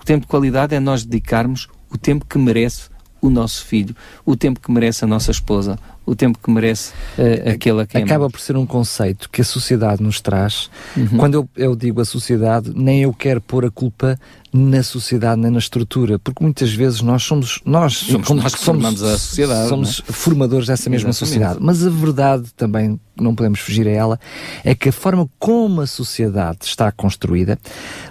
O 0.00 0.04
tempo 0.04 0.22
de 0.22 0.26
qualidade 0.26 0.74
é 0.74 0.80
nós 0.80 1.04
dedicarmos 1.04 1.68
o 1.88 1.96
tempo 1.96 2.26
que 2.28 2.38
merece 2.38 2.88
o 3.20 3.30
nosso 3.30 3.64
filho, 3.64 3.94
o 4.24 4.34
tempo 4.34 4.58
que 4.58 4.72
merece 4.72 5.04
a 5.04 5.06
nossa 5.06 5.30
esposa, 5.30 5.78
o 6.10 6.16
tempo 6.16 6.40
que 6.42 6.50
merece 6.50 6.92
uh, 7.16 7.50
aquele 7.50 7.82
a 7.82 7.86
quem 7.86 8.02
Acaba 8.02 8.28
por 8.28 8.40
ser 8.40 8.56
um 8.56 8.66
conceito 8.66 9.30
que 9.30 9.40
a 9.40 9.44
sociedade 9.44 10.02
nos 10.02 10.20
traz. 10.20 10.68
Uhum. 10.96 11.16
Quando 11.16 11.34
eu, 11.34 11.48
eu, 11.56 11.76
digo 11.76 12.00
a 12.00 12.04
sociedade, 12.04 12.72
nem 12.74 13.02
eu 13.02 13.14
quero 13.14 13.40
pôr 13.40 13.64
a 13.64 13.70
culpa 13.70 14.18
na 14.52 14.82
sociedade 14.82 15.40
nem 15.40 15.50
na 15.50 15.58
estrutura, 15.58 16.18
porque 16.18 16.42
muitas 16.42 16.72
vezes 16.72 17.00
nós 17.02 17.22
somos 17.22 17.60
nós 17.64 17.96
somos, 17.96 18.26
como, 18.26 18.42
nós 18.42 18.52
somos, 18.52 19.02
a 19.02 19.18
sociedade, 19.18 19.68
somos 19.68 20.02
é? 20.08 20.12
formadores 20.12 20.66
dessa 20.66 20.90
mesma 20.90 21.10
Exatamente. 21.10 21.18
sociedade. 21.18 21.58
Mas 21.60 21.86
a 21.86 21.90
verdade 21.90 22.50
também 22.56 22.98
não 23.20 23.34
podemos 23.34 23.60
fugir 23.60 23.86
a 23.86 23.90
ela 23.90 24.20
é 24.64 24.74
que 24.74 24.88
a 24.88 24.92
forma 24.92 25.28
como 25.38 25.80
a 25.80 25.86
sociedade 25.86 26.58
está 26.62 26.90
construída 26.90 27.58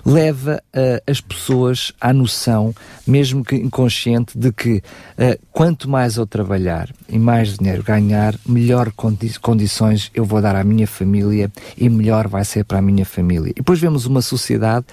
leva 0.06 0.62
uh, 0.76 1.12
as 1.12 1.20
pessoas 1.20 1.92
à 2.00 2.14
noção, 2.14 2.74
mesmo 3.06 3.44
que 3.44 3.56
inconsciente, 3.56 4.38
de 4.38 4.52
que 4.52 4.78
uh, 4.78 5.40
quanto 5.52 5.90
mais 5.90 6.16
eu 6.16 6.26
trabalhar 6.26 6.90
e 7.08 7.18
mais 7.18 7.58
dinheiro 7.58 7.84
ganhar, 7.84 8.36
melhor 8.48 8.92
condi 8.92 9.38
condições 9.40 10.12
eu 10.14 10.24
vou 10.24 10.42
dar 10.42 10.56
à 10.56 10.64
minha 10.64 10.88
família 10.88 11.52
e 11.78 11.90
melhor 11.90 12.28
vai 12.28 12.46
ser 12.46 12.64
para 12.64 12.80
a 12.80 12.82
minha 12.82 13.06
família. 13.06 13.52
E 13.52 13.56
depois 13.56 13.80
vemos 13.80 14.06
uma 14.06 14.22
sociedade 14.22 14.86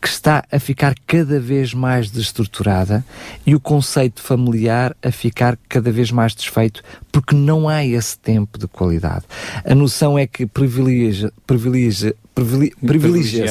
que 0.00 0.08
está 0.08 0.44
a 0.50 0.58
ficar 0.58 0.93
cada 1.06 1.38
vez 1.40 1.74
mais 1.74 2.10
desestruturada 2.10 3.04
e 3.46 3.54
o 3.54 3.60
conceito 3.60 4.20
familiar 4.20 4.96
a 5.02 5.10
ficar 5.10 5.58
cada 5.68 5.90
vez 5.90 6.10
mais 6.10 6.34
desfeito 6.34 6.82
porque 7.10 7.34
não 7.34 7.68
há 7.68 7.84
esse 7.84 8.18
tempo 8.18 8.58
de 8.58 8.66
qualidade. 8.66 9.24
A 9.64 9.74
noção 9.74 10.18
é 10.18 10.26
que 10.26 10.46
privilegia, 10.46 11.32
privilegia, 11.46 12.14
privilegia 12.34 13.46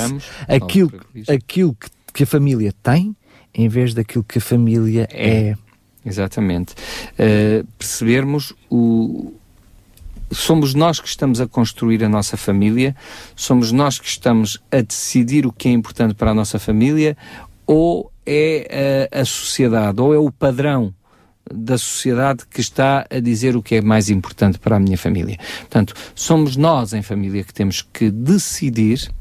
aquilo, 0.47 0.91
aquilo 1.27 1.75
que, 1.75 1.89
que, 2.13 2.23
a 2.23 2.27
família 2.27 2.73
tem 2.83 3.15
em 3.53 3.67
vez 3.67 3.93
daquilo 3.93 4.23
que 4.23 4.37
a 4.37 4.41
família 4.41 5.07
é. 5.11 5.49
é. 5.49 5.57
Exatamente. 6.05 6.73
Uh, 7.13 7.65
percebermos 7.77 8.53
o, 8.69 9.33
somos 10.33 10.73
nós 10.73 10.99
que 10.99 11.07
estamos 11.07 11.39
a 11.39 11.47
construir 11.47 12.03
a 12.03 12.09
nossa 12.09 12.37
família, 12.37 12.95
somos 13.35 13.71
nós 13.71 13.99
que 13.99 14.07
estamos 14.07 14.61
a 14.71 14.81
decidir 14.81 15.45
o 15.45 15.51
que 15.51 15.67
é 15.67 15.71
importante 15.71 16.13
para 16.13 16.31
a 16.31 16.33
nossa 16.33 16.59
família, 16.59 17.17
ou 17.65 18.11
é 18.25 19.09
a, 19.11 19.21
a 19.21 19.25
sociedade, 19.25 20.01
ou 20.01 20.13
é 20.13 20.17
o 20.17 20.31
padrão 20.31 20.93
da 21.51 21.77
sociedade 21.77 22.43
que 22.49 22.61
está 22.61 23.05
a 23.09 23.19
dizer 23.19 23.55
o 23.55 23.61
que 23.61 23.75
é 23.75 23.81
mais 23.81 24.09
importante 24.09 24.57
para 24.57 24.77
a 24.77 24.79
minha 24.79 24.97
família. 24.97 25.37
Portanto, 25.59 25.93
somos 26.15 26.55
nós 26.55 26.93
em 26.93 27.01
família 27.01 27.43
que 27.43 27.53
temos 27.53 27.81
que 27.81 28.09
decidir 28.09 29.11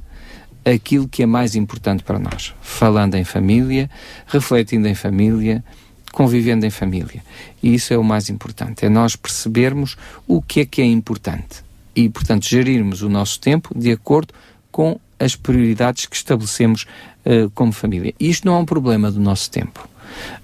aquilo 0.64 1.08
que 1.08 1.22
é 1.22 1.26
mais 1.26 1.56
importante 1.56 2.04
para 2.04 2.18
nós. 2.18 2.54
Falando 2.60 3.16
em 3.16 3.24
família, 3.24 3.90
refletindo 4.26 4.86
em 4.86 4.94
família, 4.94 5.64
convivendo 6.12 6.64
em 6.64 6.70
família. 6.70 7.24
E 7.62 7.74
isso 7.74 7.92
é 7.92 7.98
o 7.98 8.04
mais 8.04 8.28
importante, 8.28 8.84
é 8.84 8.88
nós 8.88 9.16
percebermos 9.16 9.96
o 10.26 10.40
que 10.40 10.60
é 10.60 10.66
que 10.66 10.80
é 10.80 10.84
importante 10.84 11.64
e, 11.96 12.08
portanto, 12.08 12.46
gerirmos 12.46 13.02
o 13.02 13.08
nosso 13.08 13.40
tempo 13.40 13.76
de 13.76 13.90
acordo 13.90 14.32
com 14.70 14.98
as 15.18 15.36
prioridades 15.36 16.06
que 16.06 16.16
estabelecemos 16.16 16.86
uh, 17.24 17.50
como 17.50 17.72
família. 17.72 18.14
E 18.18 18.28
isto 18.28 18.46
não 18.46 18.56
é 18.56 18.58
um 18.58 18.64
problema 18.64 19.10
do 19.10 19.20
nosso 19.20 19.50
tempo. 19.50 19.88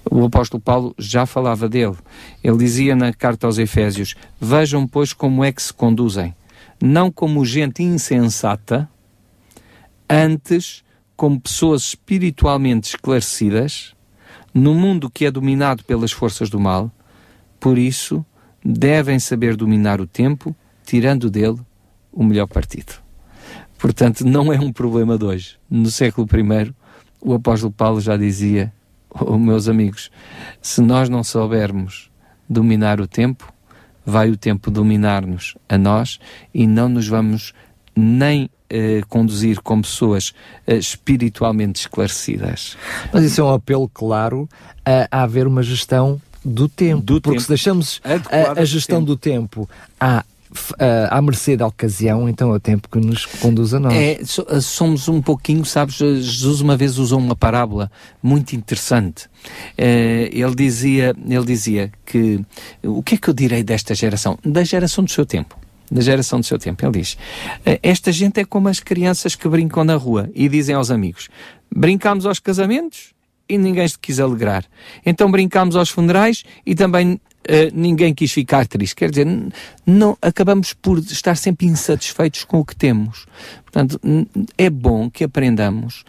O 0.09 0.25
apóstolo 0.25 0.61
Paulo 0.61 0.95
já 0.97 1.25
falava 1.25 1.69
dele. 1.69 1.97
Ele 2.43 2.57
dizia 2.57 2.95
na 2.95 3.13
carta 3.13 3.45
aos 3.45 3.57
Efésios: 3.57 4.15
Vejam, 4.39 4.87
pois, 4.87 5.13
como 5.13 5.43
é 5.43 5.51
que 5.51 5.61
se 5.61 5.73
conduzem, 5.73 6.33
não 6.81 7.11
como 7.11 7.45
gente 7.45 7.83
insensata, 7.83 8.89
antes 10.09 10.83
como 11.15 11.39
pessoas 11.39 11.83
espiritualmente 11.83 12.89
esclarecidas, 12.89 13.93
no 14.53 14.73
mundo 14.73 15.09
que 15.09 15.25
é 15.25 15.31
dominado 15.31 15.83
pelas 15.83 16.11
forças 16.11 16.49
do 16.49 16.59
mal, 16.59 16.91
por 17.59 17.77
isso 17.77 18.25
devem 18.63 19.19
saber 19.19 19.55
dominar 19.55 20.01
o 20.01 20.07
tempo, 20.07 20.55
tirando 20.85 21.29
dele 21.29 21.59
o 22.11 22.23
melhor 22.23 22.47
partido. 22.47 22.93
Portanto, 23.77 24.25
não 24.25 24.51
é 24.51 24.59
um 24.59 24.73
problema 24.73 25.17
de 25.17 25.25
hoje. 25.25 25.57
No 25.69 25.89
século 25.89 26.27
I, 26.33 26.73
o 27.21 27.33
apóstolo 27.33 27.71
Paulo 27.71 28.01
já 28.01 28.17
dizia: 28.17 28.73
oh, 29.09 29.37
meus 29.37 29.69
amigos, 29.69 30.11
se 30.61 30.81
nós 30.81 31.07
não 31.07 31.23
soubermos 31.23 32.11
dominar 32.49 32.99
o 32.99 33.07
tempo, 33.07 33.53
vai 34.05 34.29
o 34.29 34.37
tempo 34.37 34.71
dominar-nos 34.71 35.55
a 35.67 35.77
nós 35.77 36.19
e 36.53 36.65
não 36.65 36.89
nos 36.89 37.07
vamos 37.07 37.53
nem 37.99 38.49
eh, 38.69 39.01
conduzir 39.09 39.61
como 39.61 39.81
pessoas 39.81 40.31
eh, 40.67 40.77
espiritualmente 40.77 41.81
esclarecidas. 41.81 42.77
Mas 43.11 43.23
isso 43.23 43.41
é 43.41 43.43
um 43.43 43.51
apelo 43.51 43.89
claro 43.89 44.47
a, 44.85 45.07
a 45.09 45.23
haver 45.23 45.47
uma 45.47 45.63
gestão 45.63 46.21
do 46.45 46.69
tempo, 46.69 47.01
do 47.01 47.19
porque 47.19 47.37
tempo. 47.37 47.41
se 47.41 47.47
deixamos 47.47 48.01
a, 48.03 48.61
a, 48.61 48.65
gestão 48.65 48.99
tempo. 48.99 49.07
do 49.07 49.17
tempo 49.17 49.69
à 49.99 50.23
à 51.11 51.21
mercê 51.21 51.55
da 51.55 51.67
ocasião, 51.67 52.27
então 52.27 52.51
é 52.51 52.55
o 52.55 52.59
tempo 52.59 52.89
que 52.89 52.97
nos 52.97 53.23
conduz 53.23 53.71
a 53.75 53.79
nós. 53.79 53.93
É, 53.93 54.19
somos 54.61 55.07
um 55.07 55.21
pouquinho, 55.21 55.63
sabes, 55.63 55.97
Jesus 55.97 56.59
uma 56.59 56.75
vez 56.75 56.97
usou 56.97 57.19
uma 57.19 57.35
parábola 57.35 57.91
muito 58.21 58.55
interessante. 58.55 59.29
Ele, 59.77 60.55
dizia, 60.55 61.15
ele 61.23 61.45
dizia 61.45 61.91
que 62.03 62.43
o 62.83 63.03
que 63.03 63.13
é 63.13 63.17
que 63.19 63.29
eu 63.29 63.33
direi 63.35 63.63
desta 63.63 63.93
geração? 63.93 64.39
Da 64.43 64.63
geração 64.63 65.03
do 65.03 65.11
seu 65.11 65.23
tempo 65.23 65.55
da 65.91 66.01
geração 66.01 66.39
do 66.39 66.45
seu 66.45 66.59
tempo. 66.59 66.85
Ele 66.85 66.99
diz: 66.99 67.17
eh, 67.65 67.79
Esta 67.81 68.11
gente 68.11 68.39
é 68.39 68.45
como 68.45 68.67
as 68.67 68.79
crianças 68.79 69.35
que 69.35 69.47
brincam 69.47 69.83
na 69.83 69.95
rua 69.95 70.29
e 70.33 70.47
dizem 70.47 70.75
aos 70.75 70.91
amigos: 70.91 71.29
Brincamos 71.73 72.25
aos 72.25 72.39
casamentos 72.39 73.13
e 73.49 73.57
ninguém 73.57 73.87
se 73.87 73.97
quis 73.97 74.19
alegrar. 74.19 74.63
Então 75.05 75.31
brincamos 75.31 75.75
aos 75.75 75.89
funerais 75.89 76.43
e 76.65 76.75
também 76.75 77.13
uh, 77.13 77.19
ninguém 77.73 78.13
quis 78.13 78.31
ficar 78.31 78.67
triste. 78.67 78.95
Quer 78.95 79.09
dizer, 79.09 79.27
não, 79.85 80.15
acabamos 80.21 80.73
por 80.73 80.99
estar 80.99 81.35
sempre 81.35 81.65
insatisfeitos 81.65 82.43
com 82.43 82.59
o 82.59 82.65
que 82.65 82.75
temos. 82.75 83.25
Portanto, 83.63 83.99
é 84.57 84.69
bom 84.69 85.09
que 85.09 85.23
aprendamos 85.23 86.03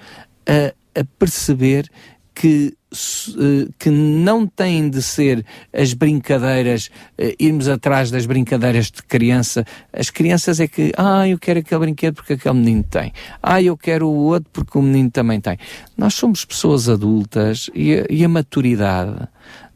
a, 0.47 1.01
a 1.01 1.05
perceber 1.19 1.90
que 2.35 2.75
eh, 2.93 3.69
que 3.79 3.88
não 3.88 4.49
têm 4.49 4.90
de 4.90 5.01
ser 5.01 5.47
as 5.73 5.95
brincadeiras, 5.95 6.90
uh, 7.16 7.33
irmos 7.38 7.69
atrás 7.69 8.11
das 8.11 8.27
brincadeiras 8.27 8.87
de 8.87 9.01
criança. 9.05 9.64
As 9.93 10.11
crianças 10.11 10.59
é 10.59 10.66
que, 10.66 10.93
ah, 10.97 11.27
eu 11.29 11.38
quero 11.38 11.61
aquele 11.61 11.81
brinquedo 11.83 12.16
porque 12.16 12.33
aquele 12.33 12.57
menino 12.57 12.83
tem. 12.83 13.12
Ah, 13.40 13.62
eu 13.62 13.77
quero 13.77 14.09
o 14.09 14.16
outro 14.25 14.51
porque 14.53 14.77
o 14.77 14.83
menino 14.83 15.09
também 15.09 15.40
tem. 15.40 15.57
Nós 15.97 16.14
somos 16.14 16.45
pessoas 16.45 16.88
adultas 16.88 17.71
e 17.73 17.95
a, 17.95 18.07
e 18.11 18.25
a 18.25 18.29
maturidade 18.29 19.29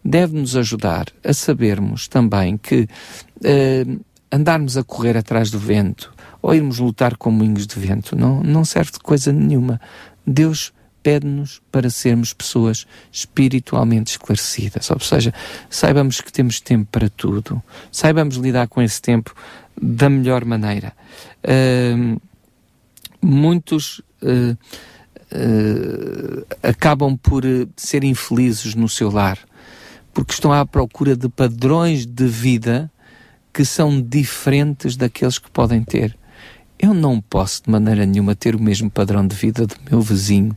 deve 0.04 0.36
nos 0.36 0.56
ajudar 0.56 1.06
a 1.22 1.32
sabermos 1.32 2.08
também 2.08 2.56
que 2.56 2.80
uh, 2.82 4.04
andarmos 4.32 4.76
a 4.76 4.82
correr 4.82 5.16
atrás 5.16 5.52
do 5.52 5.58
vento 5.58 6.12
ou 6.42 6.52
irmos 6.52 6.80
lutar 6.80 7.16
com 7.16 7.30
moinhos 7.30 7.68
de 7.68 7.78
vento 7.78 8.16
não, 8.16 8.42
não 8.42 8.64
serve 8.64 8.90
de 8.90 8.98
coisa 8.98 9.32
nenhuma. 9.32 9.80
Deus 10.26 10.72
pede-nos 11.04 11.62
para 11.70 11.88
sermos 11.88 12.32
pessoas 12.32 12.86
espiritualmente 13.12 14.10
esclarecidas. 14.12 14.90
Ou 14.90 14.98
seja, 14.98 15.32
saibamos 15.70 16.20
que 16.20 16.32
temos 16.32 16.60
tempo 16.60 16.88
para 16.90 17.08
tudo, 17.08 17.62
saibamos 17.92 18.36
lidar 18.36 18.66
com 18.66 18.82
esse 18.82 19.00
tempo 19.00 19.32
da 19.80 20.10
melhor 20.10 20.44
maneira. 20.44 20.92
Uh, 21.44 22.20
muitos 23.22 24.00
uh, 24.22 24.56
uh, 25.32 26.46
acabam 26.62 27.16
por 27.16 27.44
ser 27.76 28.02
infelizes 28.02 28.74
no 28.74 28.88
seu 28.88 29.10
lar 29.10 29.38
porque 30.14 30.32
estão 30.32 30.52
à 30.52 30.64
procura 30.64 31.16
de 31.16 31.28
padrões 31.28 32.06
de 32.06 32.26
vida 32.26 32.90
que 33.52 33.64
são 33.64 34.00
diferentes 34.00 34.96
daqueles 34.96 35.38
que 35.38 35.50
podem 35.50 35.82
ter. 35.82 36.16
Eu 36.78 36.94
não 36.94 37.20
posso 37.20 37.64
de 37.64 37.70
maneira 37.70 38.06
nenhuma 38.06 38.34
ter 38.34 38.54
o 38.54 38.62
mesmo 38.62 38.88
padrão 38.88 39.26
de 39.26 39.34
vida 39.34 39.66
do 39.66 39.74
meu 39.90 40.00
vizinho 40.00 40.56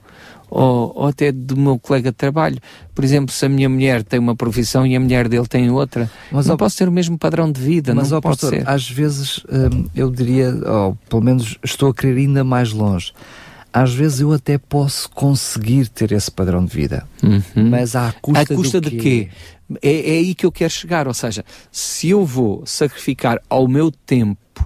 ou, 0.50 0.94
ou, 0.96 1.08
até 1.08 1.32
do 1.32 1.58
meu 1.58 1.78
colega 1.78 2.12
de 2.12 2.18
trabalho. 2.18 2.58
Por 2.94 3.04
exemplo, 3.04 3.34
se 3.34 3.46
a 3.46 3.50
minha 3.50 3.70
mulher 3.70 4.04
tem 4.04 4.20
uma 4.20 4.36
profissão 4.36 4.86
e 4.86 4.96
a 4.96 5.00
mulher 5.00 5.28
dele 5.28 5.48
tem 5.48 5.70
outra, 5.70 6.10
mas, 6.32 6.48
não 6.48 6.56
ó, 6.56 6.58
posso 6.58 6.78
ter 6.78 6.88
o 6.88 6.92
mesmo 6.92 7.18
padrão 7.18 7.52
de 7.52 7.62
vida, 7.62 7.94
mas, 7.94 8.12
não 8.12 8.18
ó, 8.18 8.22
pode 8.22 8.40
pastor, 8.40 8.60
ser. 8.60 8.70
Às 8.70 8.90
vezes, 8.90 9.44
hum, 9.50 9.86
eu 9.96 10.10
diria, 10.10 10.54
ou 10.54 10.98
pelo 11.10 11.22
menos 11.22 11.58
estou 11.64 11.90
a 11.90 11.94
querer 11.94 12.20
ainda 12.20 12.44
mais 12.44 12.72
longe, 12.72 13.14
às 13.72 13.94
vezes 13.94 14.22
eu 14.22 14.34
até 14.34 14.58
posso 14.58 15.10
conseguir 15.10 15.88
ter 15.90 16.12
esse 16.12 16.32
padrão 16.32 16.66
de 16.66 16.74
vida, 16.74 17.08
uhum. 17.22 17.70
mas 17.70 17.96
à 17.96 18.14
custa, 18.22 18.42
à 18.42 18.56
custa 18.56 18.82
de 18.82 18.92
quê? 18.92 19.30
É, 19.82 20.16
é 20.16 20.18
aí 20.20 20.34
que 20.34 20.46
eu 20.46 20.52
quero 20.52 20.72
chegar, 20.72 21.08
ou 21.08 21.14
seja, 21.14 21.44
se 21.72 22.10
eu 22.10 22.26
vou 22.26 22.64
sacrificar 22.66 23.40
ao 23.50 23.68
meu 23.68 23.92
tempo, 23.92 24.66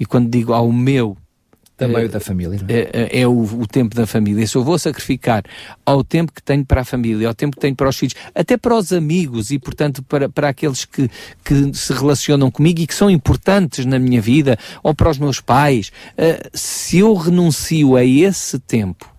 e 0.00 0.04
quando 0.04 0.28
digo 0.28 0.52
ao 0.52 0.72
meu, 0.72 1.16
também 1.76 2.04
o 2.04 2.08
da 2.08 2.20
família. 2.20 2.60
É? 2.68 2.74
é, 2.74 2.90
é, 2.92 3.20
é 3.20 3.26
o, 3.26 3.42
o, 3.42 3.66
tempo 3.66 3.94
da 3.94 4.06
família. 4.06 4.46
Se 4.46 4.56
eu 4.56 4.62
vou 4.62 4.78
sacrificar 4.78 5.42
ao 5.84 6.04
tempo 6.04 6.32
que 6.32 6.42
tenho 6.42 6.64
para 6.64 6.82
a 6.82 6.84
família, 6.84 7.26
ao 7.26 7.34
tempo 7.34 7.56
que 7.56 7.60
tenho 7.60 7.74
para 7.74 7.88
os 7.88 7.96
filhos, 7.96 8.14
até 8.34 8.56
para 8.56 8.76
os 8.76 8.92
amigos 8.92 9.50
e, 9.50 9.58
portanto, 9.58 10.02
para, 10.02 10.28
para 10.28 10.48
aqueles 10.48 10.84
que, 10.84 11.10
que 11.44 11.74
se 11.74 11.92
relacionam 11.92 12.50
comigo 12.50 12.80
e 12.80 12.86
que 12.86 12.94
são 12.94 13.10
importantes 13.10 13.84
na 13.84 13.98
minha 13.98 14.20
vida, 14.20 14.56
ou 14.82 14.94
para 14.94 15.10
os 15.10 15.18
meus 15.18 15.40
pais, 15.40 15.90
uh, 16.12 16.48
se 16.52 16.98
eu 16.98 17.14
renuncio 17.14 17.96
a 17.96 18.04
esse 18.04 18.58
tempo, 18.58 19.12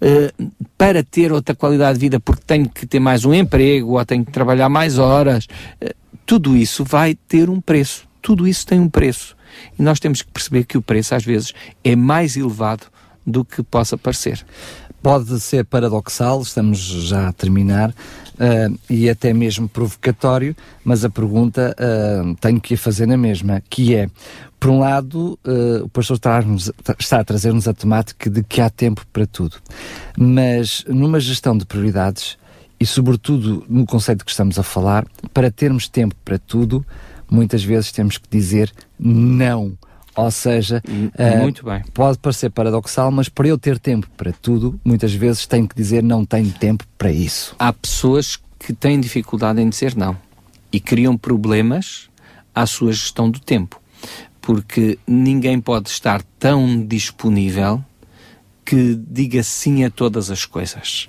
Uh, 0.00 0.52
para 0.78 1.02
ter 1.02 1.32
outra 1.32 1.54
qualidade 1.54 1.98
de 1.98 2.06
vida, 2.06 2.20
porque 2.20 2.42
tenho 2.46 2.68
que 2.68 2.86
ter 2.86 3.00
mais 3.00 3.24
um 3.24 3.34
emprego 3.34 3.98
ou 3.98 4.04
tenho 4.04 4.24
que 4.24 4.30
trabalhar 4.30 4.68
mais 4.68 4.98
horas, 4.98 5.46
uh, 5.82 5.90
tudo 6.24 6.56
isso 6.56 6.84
vai 6.84 7.14
ter 7.14 7.50
um 7.50 7.60
preço. 7.60 8.06
Tudo 8.24 8.48
isso 8.48 8.66
tem 8.66 8.80
um 8.80 8.88
preço. 8.88 9.36
E 9.78 9.82
nós 9.82 10.00
temos 10.00 10.22
que 10.22 10.30
perceber 10.30 10.64
que 10.64 10.78
o 10.78 10.82
preço, 10.82 11.14
às 11.14 11.22
vezes, 11.22 11.52
é 11.84 11.94
mais 11.94 12.38
elevado 12.38 12.86
do 13.24 13.44
que 13.44 13.62
possa 13.62 13.98
parecer. 13.98 14.42
pode 15.02 15.38
ser 15.38 15.66
paradoxal, 15.66 16.40
estamos 16.40 16.78
já 16.78 17.28
a 17.28 17.32
terminar, 17.34 17.90
uh, 17.90 18.78
e 18.88 19.10
até 19.10 19.34
mesmo 19.34 19.68
provocatório, 19.68 20.56
mas 20.82 21.04
a 21.04 21.10
pergunta 21.10 21.76
uh, 21.78 22.34
tenho 22.36 22.58
que 22.58 22.74
fazer 22.74 23.04
na 23.04 23.18
mesma, 23.18 23.62
que 23.68 23.94
é, 23.94 24.08
por 24.58 24.70
um 24.70 24.78
lado, 24.78 25.38
uh, 25.44 25.84
o 25.84 25.88
pastor 25.90 26.18
está 26.98 27.20
a 27.20 27.24
trazer-nos 27.24 27.68
a 27.68 27.74
temática 27.74 28.30
de 28.30 28.42
que 28.42 28.62
há 28.62 28.70
tempo 28.70 29.06
para 29.12 29.26
tudo, 29.26 29.56
mas 30.16 30.82
numa 30.88 31.20
gestão 31.20 31.58
de 31.58 31.66
prioridades, 31.66 32.38
e 32.80 32.86
sobretudo 32.86 33.66
no 33.68 33.84
conceito 33.84 34.24
que 34.24 34.30
estamos 34.30 34.58
a 34.58 34.62
falar, 34.62 35.06
para 35.34 35.50
termos 35.50 35.86
tempo 35.86 36.14
para 36.24 36.38
tudo, 36.38 36.82
muitas 37.34 37.62
vezes 37.64 37.92
temos 37.92 38.16
que 38.16 38.28
dizer 38.28 38.72
não 38.98 39.76
ou 40.16 40.30
seja, 40.30 40.80
uh, 40.86 41.90
pode 41.92 42.18
parecer 42.18 42.48
paradoxal, 42.50 43.10
mas 43.10 43.28
para 43.28 43.48
eu 43.48 43.58
ter 43.58 43.78
tempo 43.78 44.08
para 44.16 44.32
tudo, 44.32 44.78
muitas 44.84 45.12
vezes 45.12 45.44
tenho 45.44 45.66
que 45.66 45.74
dizer 45.74 46.02
não 46.02 46.24
tenho 46.24 46.52
tempo 46.52 46.84
para 46.96 47.10
isso. 47.10 47.54
Há 47.58 47.72
pessoas 47.72 48.38
que 48.58 48.72
têm 48.72 49.00
dificuldade 49.00 49.60
em 49.60 49.68
dizer 49.68 49.96
não 49.96 50.16
e 50.72 50.78
criam 50.78 51.16
problemas 51.16 52.08
à 52.54 52.64
sua 52.64 52.92
gestão 52.92 53.28
do 53.28 53.40
tempo, 53.40 53.80
porque 54.40 54.98
ninguém 55.06 55.60
pode 55.60 55.88
estar 55.88 56.22
tão 56.38 56.80
disponível 56.84 57.84
que 58.64 58.98
diga 59.08 59.42
sim 59.42 59.84
a 59.84 59.90
todas 59.90 60.30
as 60.30 60.44
coisas. 60.44 61.08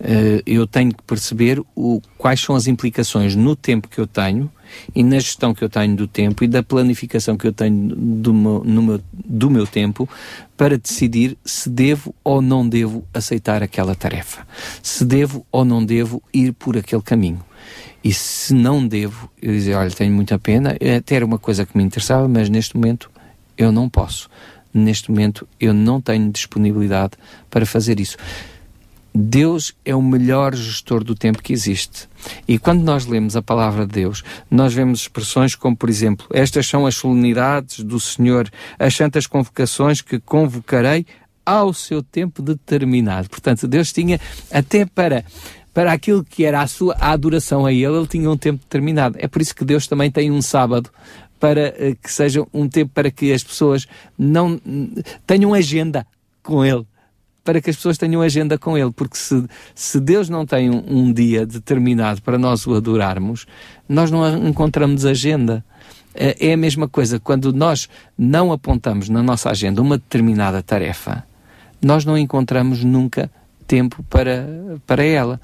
Uh, 0.00 0.40
eu 0.46 0.66
tenho 0.66 0.94
que 0.94 1.02
perceber 1.02 1.60
o, 1.74 2.00
quais 2.16 2.40
são 2.40 2.54
as 2.54 2.66
implicações 2.66 3.36
no 3.36 3.54
tempo 3.54 3.88
que 3.88 3.98
eu 3.98 4.06
tenho 4.06 4.50
e 4.94 5.02
na 5.02 5.18
gestão 5.18 5.54
que 5.54 5.62
eu 5.62 5.68
tenho 5.68 5.96
do 5.96 6.06
tempo 6.06 6.44
e 6.44 6.48
da 6.48 6.62
planificação 6.62 7.36
que 7.36 7.46
eu 7.46 7.52
tenho 7.52 7.94
do 7.94 8.32
meu, 8.32 8.64
meu, 8.64 9.00
do 9.12 9.50
meu 9.50 9.66
tempo 9.66 10.08
para 10.56 10.78
decidir 10.78 11.36
se 11.44 11.68
devo 11.68 12.14
ou 12.22 12.40
não 12.40 12.68
devo 12.68 13.04
aceitar 13.12 13.62
aquela 13.62 13.94
tarefa, 13.94 14.46
se 14.82 15.04
devo 15.04 15.46
ou 15.50 15.64
não 15.64 15.84
devo 15.84 16.22
ir 16.32 16.52
por 16.52 16.76
aquele 16.76 17.02
caminho. 17.02 17.40
E 18.02 18.12
se 18.12 18.52
não 18.52 18.86
devo, 18.86 19.30
eu 19.40 19.52
dizer, 19.52 19.74
olha, 19.74 19.90
tenho 19.90 20.12
muita 20.12 20.38
pena, 20.38 20.76
até 20.96 21.16
era 21.16 21.24
uma 21.24 21.38
coisa 21.38 21.64
que 21.64 21.76
me 21.76 21.82
interessava, 21.82 22.28
mas 22.28 22.50
neste 22.50 22.76
momento 22.76 23.10
eu 23.56 23.72
não 23.72 23.88
posso 23.88 24.28
neste 24.74 25.10
momento 25.10 25.46
eu 25.60 25.72
não 25.72 26.00
tenho 26.00 26.30
disponibilidade 26.32 27.12
para 27.48 27.64
fazer 27.64 28.00
isso. 28.00 28.16
Deus 29.14 29.72
é 29.84 29.94
o 29.94 30.02
melhor 30.02 30.54
gestor 30.56 31.04
do 31.04 31.14
tempo 31.14 31.40
que 31.40 31.52
existe. 31.52 32.08
E 32.48 32.58
quando 32.58 32.82
nós 32.82 33.06
lemos 33.06 33.36
a 33.36 33.42
palavra 33.42 33.86
de 33.86 33.92
Deus, 33.92 34.24
nós 34.50 34.74
vemos 34.74 35.02
expressões 35.02 35.54
como, 35.54 35.76
por 35.76 35.88
exemplo, 35.88 36.26
estas 36.32 36.66
são 36.66 36.84
as 36.84 36.96
solenidades 36.96 37.84
do 37.84 38.00
Senhor, 38.00 38.50
as 38.76 38.94
santas 38.94 39.26
convocações 39.26 40.02
que 40.02 40.18
convocarei 40.18 41.06
ao 41.46 41.72
seu 41.72 42.02
tempo 42.02 42.42
determinado. 42.42 43.28
Portanto, 43.28 43.68
Deus 43.68 43.92
tinha 43.92 44.20
até 44.50 44.84
para 44.84 45.24
para 45.72 45.92
aquilo 45.92 46.22
que 46.22 46.44
era 46.44 46.60
a 46.62 46.68
sua 46.68 46.94
a 47.00 47.10
adoração 47.10 47.66
a 47.66 47.72
ele, 47.72 47.96
ele 47.96 48.06
tinha 48.06 48.30
um 48.30 48.36
tempo 48.36 48.60
determinado. 48.60 49.16
É 49.18 49.26
por 49.26 49.42
isso 49.42 49.54
que 49.54 49.64
Deus 49.64 49.88
também 49.88 50.10
tem 50.10 50.30
um 50.30 50.40
sábado 50.40 50.88
para 51.38 51.74
uh, 51.76 51.96
que 52.02 52.10
seja 52.10 52.44
um 52.52 52.68
tempo 52.68 52.92
para 52.94 53.10
que 53.10 53.32
as 53.32 53.42
pessoas 53.44 53.86
não 54.16 54.60
tenham 55.26 55.52
agenda 55.52 56.06
com 56.42 56.64
Ele. 56.64 56.86
Para 57.44 57.60
que 57.60 57.70
as 57.70 57.76
pessoas 57.76 57.98
tenham 57.98 58.22
agenda 58.22 58.58
com 58.58 58.76
Ele, 58.76 58.90
porque 58.90 59.16
se, 59.16 59.44
se 59.74 60.00
Deus 60.00 60.28
não 60.28 60.46
tem 60.46 60.70
um, 60.70 60.82
um 60.86 61.12
dia 61.12 61.44
determinado 61.44 62.22
para 62.22 62.38
nós 62.38 62.66
o 62.66 62.74
adorarmos, 62.74 63.46
nós 63.88 64.10
não 64.10 64.48
encontramos 64.48 65.04
agenda. 65.04 65.64
É, 66.14 66.48
é 66.48 66.52
a 66.54 66.56
mesma 66.56 66.88
coisa, 66.88 67.20
quando 67.20 67.52
nós 67.52 67.88
não 68.16 68.50
apontamos 68.50 69.08
na 69.08 69.22
nossa 69.22 69.50
agenda 69.50 69.82
uma 69.82 69.98
determinada 69.98 70.62
tarefa, 70.62 71.24
nós 71.82 72.04
não 72.04 72.16
encontramos 72.16 72.82
nunca 72.82 73.30
tempo 73.66 74.02
para, 74.04 74.46
para 74.86 75.04
ela. 75.04 75.40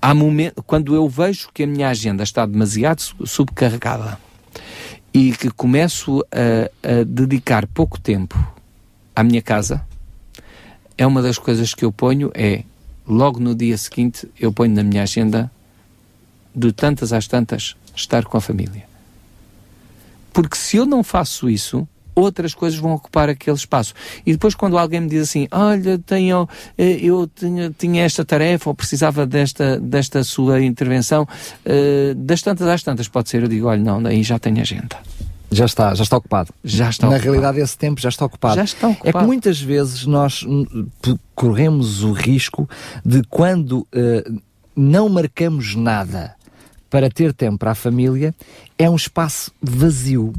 Há 0.00 0.14
momento, 0.14 0.62
quando 0.62 0.94
eu 0.94 1.08
vejo 1.08 1.50
que 1.52 1.64
a 1.64 1.66
minha 1.66 1.88
agenda 1.88 2.22
está 2.22 2.46
demasiado 2.46 3.00
subcarregada, 3.24 4.18
e 5.12 5.32
que 5.32 5.50
começo 5.50 6.24
a, 6.30 6.70
a 6.88 7.04
dedicar 7.04 7.66
pouco 7.66 8.00
tempo 8.00 8.38
à 9.14 9.22
minha 9.22 9.42
casa, 9.42 9.84
é 11.00 11.06
uma 11.06 11.22
das 11.22 11.38
coisas 11.38 11.72
que 11.72 11.82
eu 11.82 11.90
ponho 11.90 12.30
é 12.34 12.62
logo 13.08 13.40
no 13.40 13.54
dia 13.54 13.78
seguinte 13.78 14.28
eu 14.38 14.52
ponho 14.52 14.74
na 14.74 14.82
minha 14.82 15.02
agenda 15.02 15.50
de 16.54 16.72
tantas 16.72 17.10
às 17.10 17.26
tantas 17.26 17.74
estar 17.96 18.26
com 18.26 18.36
a 18.36 18.40
família. 18.40 18.84
Porque 20.30 20.58
se 20.58 20.76
eu 20.76 20.84
não 20.84 21.02
faço 21.02 21.48
isso, 21.48 21.88
outras 22.14 22.52
coisas 22.52 22.78
vão 22.78 22.92
ocupar 22.92 23.30
aquele 23.30 23.56
espaço. 23.56 23.94
E 24.26 24.32
depois, 24.32 24.54
quando 24.54 24.76
alguém 24.76 25.00
me 25.00 25.08
diz 25.08 25.22
assim: 25.22 25.48
Olha, 25.50 25.98
tenho, 25.98 26.46
eh, 26.76 26.98
eu 27.00 27.26
tinha, 27.26 27.74
tinha 27.76 28.04
esta 28.04 28.22
tarefa 28.22 28.68
ou 28.68 28.74
precisava 28.74 29.26
desta, 29.26 29.80
desta 29.80 30.22
sua 30.22 30.62
intervenção, 30.62 31.22
uh, 31.22 32.14
das 32.14 32.42
tantas 32.42 32.68
às 32.68 32.82
tantas, 32.82 33.08
pode 33.08 33.30
ser, 33.30 33.42
eu 33.42 33.48
digo: 33.48 33.68
Olha, 33.68 33.82
não, 33.82 34.02
daí 34.02 34.22
já 34.22 34.38
tenho 34.38 34.60
agenda. 34.60 34.98
Já 35.50 35.64
está, 35.64 35.94
já 35.94 36.02
está 36.02 36.16
ocupado. 36.16 36.52
Já 36.62 36.90
está 36.90 37.06
Na 37.06 37.16
ocupado. 37.16 37.32
realidade, 37.32 37.60
esse 37.60 37.76
tempo 37.76 38.00
já 38.00 38.08
está 38.08 38.24
ocupado. 38.24 38.56
Já 38.56 38.64
está 38.64 38.88
ocupado. 38.88 39.08
É 39.08 39.20
que 39.20 39.26
muitas 39.26 39.60
vezes 39.60 40.06
nós 40.06 40.46
corremos 41.34 42.02
o 42.02 42.12
risco 42.12 42.68
de 43.04 43.22
quando 43.24 43.80
uh, 43.80 44.40
não 44.76 45.08
marcamos 45.08 45.74
nada 45.74 46.34
para 46.88 47.08
ter 47.08 47.32
tempo 47.32 47.58
para 47.58 47.72
a 47.72 47.74
família, 47.74 48.34
é 48.78 48.88
um 48.90 48.96
espaço 48.96 49.52
vazio 49.62 50.32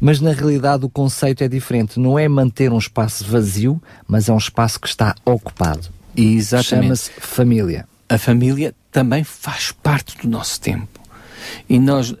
mas 0.00 0.20
na 0.20 0.32
realidade 0.32 0.84
o 0.84 0.88
conceito 0.88 1.42
é 1.42 1.48
diferente. 1.48 1.98
Não 1.98 2.18
é 2.18 2.28
manter 2.28 2.72
um 2.72 2.78
espaço 2.78 3.24
vazio, 3.24 3.82
mas 4.06 4.28
é 4.28 4.32
um 4.32 4.38
espaço 4.38 4.80
que 4.80 4.86
está 4.86 5.14
ocupado. 5.24 5.88
Exatamente. 6.16 6.68
Chama-se 6.68 7.10
família. 7.20 7.86
A 8.08 8.18
família 8.18 8.74
também 8.90 9.24
faz 9.24 9.72
parte 9.72 10.16
do 10.18 10.28
nosso 10.28 10.60
tempo. 10.60 10.88
E 11.68 11.78
nós, 11.78 12.10
uh, 12.10 12.16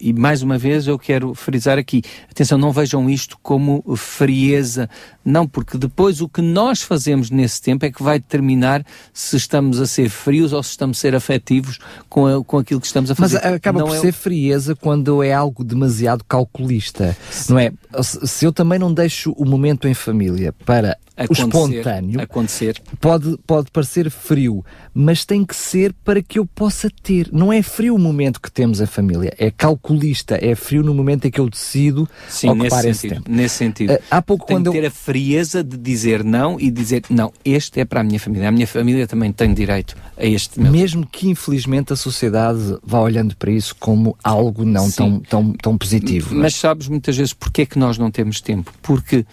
e 0.00 0.12
mais 0.12 0.42
uma 0.42 0.58
vez 0.58 0.86
eu 0.86 0.98
quero 0.98 1.34
frisar 1.34 1.78
aqui, 1.78 2.02
atenção, 2.30 2.58
não 2.58 2.72
vejam 2.72 3.08
isto 3.08 3.38
como 3.42 3.82
frieza, 3.96 4.88
não, 5.24 5.46
porque 5.46 5.76
depois 5.76 6.20
o 6.20 6.28
que 6.28 6.40
nós 6.40 6.82
fazemos 6.82 7.30
nesse 7.30 7.60
tempo 7.60 7.84
é 7.84 7.90
que 7.90 8.02
vai 8.02 8.18
determinar 8.18 8.84
se 9.12 9.36
estamos 9.36 9.80
a 9.80 9.86
ser 9.86 10.08
frios 10.08 10.52
ou 10.52 10.62
se 10.62 10.70
estamos 10.70 10.98
a 10.98 11.00
ser 11.00 11.14
afetivos 11.14 11.78
com, 12.08 12.26
a, 12.26 12.44
com 12.44 12.58
aquilo 12.58 12.80
que 12.80 12.86
estamos 12.86 13.10
a 13.10 13.14
fazer. 13.14 13.40
Mas 13.42 13.52
acaba 13.54 13.80
não 13.80 13.86
por 13.86 13.96
é... 13.96 14.00
ser 14.00 14.12
frieza 14.12 14.74
quando 14.74 15.22
é 15.22 15.32
algo 15.32 15.62
demasiado 15.62 16.24
calculista, 16.24 17.16
Sim. 17.30 17.52
não 17.52 17.58
é? 17.58 17.72
Se 18.02 18.44
eu 18.44 18.52
também 18.52 18.78
não 18.78 18.92
deixo 18.92 19.32
o 19.32 19.44
momento 19.44 19.86
em 19.86 19.94
família 19.94 20.52
para 20.64 20.96
acontecer, 21.24 21.44
o 21.44 21.48
espontâneo 21.48 22.20
acontecer. 22.20 22.82
Pode, 23.00 23.38
pode 23.46 23.70
parecer 23.70 24.10
frio, 24.10 24.64
mas 24.94 25.24
tem 25.24 25.44
que 25.44 25.54
ser 25.54 25.92
para 26.04 26.22
que 26.22 26.38
eu 26.38 26.46
possa 26.46 26.88
ter. 27.02 27.28
Não 27.32 27.52
é 27.52 27.62
frio 27.62 27.94
o 27.94 27.98
momento 27.98 28.40
que 28.40 28.50
temos 28.50 28.80
a 28.80 28.86
família, 28.86 29.34
é 29.38 29.50
calculista, 29.50 30.38
é 30.40 30.54
frio 30.54 30.82
no 30.82 30.94
momento 30.94 31.26
em 31.26 31.30
que 31.30 31.40
eu 31.40 31.48
decido 31.48 32.08
Sim, 32.28 32.50
ocupar 32.50 32.84
nesse 32.84 32.88
esse 32.88 33.00
sentido, 33.00 33.24
tempo. 33.24 33.30
Nesse 33.30 33.54
sentido. 33.56 33.92
Uh, 33.92 33.98
há 34.10 34.22
pouco 34.22 34.46
tem 34.46 34.56
quando 34.56 34.70
que 34.70 34.78
ter 34.78 34.84
eu... 34.84 34.88
a 34.88 34.90
frieza 34.90 35.62
de 35.62 35.76
dizer 35.76 36.24
não 36.24 36.58
e 36.58 36.70
dizer 36.70 37.04
não, 37.10 37.32
este 37.44 37.80
é 37.80 37.84
para 37.84 38.00
a 38.00 38.04
minha 38.04 38.18
família. 38.18 38.48
A 38.48 38.52
minha 38.52 38.66
família 38.66 39.06
também 39.06 39.32
tem 39.32 39.52
direito 39.52 39.96
a 40.16 40.24
este 40.24 40.60
meu. 40.60 40.72
Mesmo 40.72 41.06
que 41.06 41.28
infelizmente 41.28 41.92
a 41.92 41.96
sociedade 41.96 42.78
vá 42.82 43.00
olhando 43.00 43.36
para 43.36 43.50
isso 43.50 43.74
como 43.78 44.16
algo 44.22 44.64
não 44.64 44.90
tão, 44.90 45.20
tão, 45.20 45.52
tão 45.52 45.78
positivo. 45.78 46.34
Mas 46.34 46.54
sabes 46.54 46.88
muitas 46.88 47.16
vezes 47.16 47.32
porque 47.32 47.62
é 47.62 47.66
que 47.66 47.78
nós 47.78 47.98
não 47.98 48.10
temos 48.10 48.40
tempo? 48.40 48.72
Porque 48.82 49.24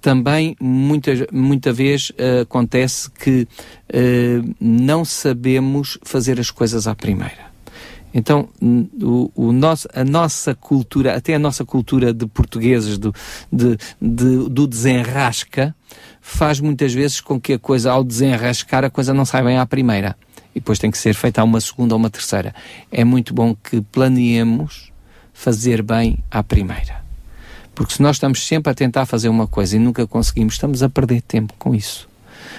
também 0.00 0.56
muitas 0.60 1.26
muita 1.32 1.72
vez 1.72 2.10
uh, 2.10 2.42
acontece 2.42 3.10
que 3.10 3.42
uh, 3.42 4.54
não 4.60 5.04
sabemos 5.04 5.98
fazer 6.02 6.38
as 6.40 6.50
coisas 6.50 6.86
à 6.86 6.94
primeira. 6.94 7.48
Então, 8.12 8.48
o, 8.62 9.30
o 9.34 9.52
nosso, 9.52 9.86
a 9.92 10.02
nossa 10.02 10.54
cultura, 10.54 11.14
até 11.14 11.34
a 11.34 11.38
nossa 11.38 11.64
cultura 11.64 12.12
de 12.12 12.26
portugueses 12.26 12.96
do, 12.96 13.14
de, 13.52 13.76
de, 14.00 14.48
do 14.48 14.66
desenrasca, 14.66 15.74
faz 16.20 16.58
muitas 16.58 16.92
vezes 16.92 17.20
com 17.20 17.38
que 17.40 17.52
a 17.52 17.58
coisa, 17.58 17.92
ao 17.92 18.02
desenrascar, 18.02 18.84
a 18.84 18.90
coisa 18.90 19.12
não 19.12 19.24
saia 19.24 19.44
bem 19.44 19.58
à 19.58 19.66
primeira. 19.66 20.16
E 20.54 20.60
depois 20.60 20.78
tem 20.78 20.90
que 20.90 20.98
ser 20.98 21.14
feita 21.14 21.44
uma 21.44 21.60
segunda 21.60 21.94
ou 21.94 21.98
uma 21.98 22.10
terceira. 22.10 22.54
É 22.90 23.04
muito 23.04 23.34
bom 23.34 23.54
que 23.54 23.80
planeemos 23.82 24.90
fazer 25.32 25.82
bem 25.82 26.18
à 26.30 26.42
primeira. 26.42 27.07
Porque 27.78 27.94
se 27.94 28.02
nós 28.02 28.16
estamos 28.16 28.44
sempre 28.44 28.72
a 28.72 28.74
tentar 28.74 29.06
fazer 29.06 29.28
uma 29.28 29.46
coisa 29.46 29.76
e 29.76 29.78
nunca 29.78 30.04
conseguimos, 30.04 30.54
estamos 30.54 30.82
a 30.82 30.88
perder 30.88 31.22
tempo 31.22 31.54
com 31.60 31.76
isso. 31.76 32.08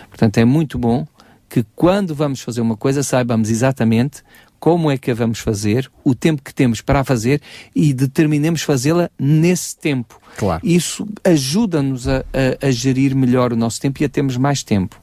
Portanto, 0.07 0.37
é 0.37 0.45
muito 0.45 0.79
bom 0.79 1.05
que 1.49 1.65
quando 1.75 2.15
vamos 2.15 2.39
fazer 2.39 2.61
uma 2.61 2.77
coisa 2.77 3.03
saibamos 3.03 3.49
exatamente 3.49 4.23
como 4.61 4.89
é 4.89 4.97
que 4.97 5.11
a 5.11 5.13
vamos 5.13 5.39
fazer, 5.39 5.91
o 6.05 6.15
tempo 6.15 6.41
que 6.41 6.53
temos 6.53 6.79
para 6.79 7.01
a 7.01 7.03
fazer 7.03 7.41
e 7.75 7.93
determinemos 7.93 8.61
fazê-la 8.61 9.11
nesse 9.19 9.75
tempo. 9.75 10.21
Claro. 10.37 10.65
Isso 10.65 11.05
ajuda-nos 11.21 12.07
a, 12.07 12.23
a, 12.61 12.67
a 12.67 12.71
gerir 12.71 13.13
melhor 13.13 13.51
o 13.51 13.57
nosso 13.57 13.81
tempo 13.81 14.01
e 14.01 14.05
a 14.05 14.09
termos 14.09 14.37
mais 14.37 14.63
tempo. 14.63 15.01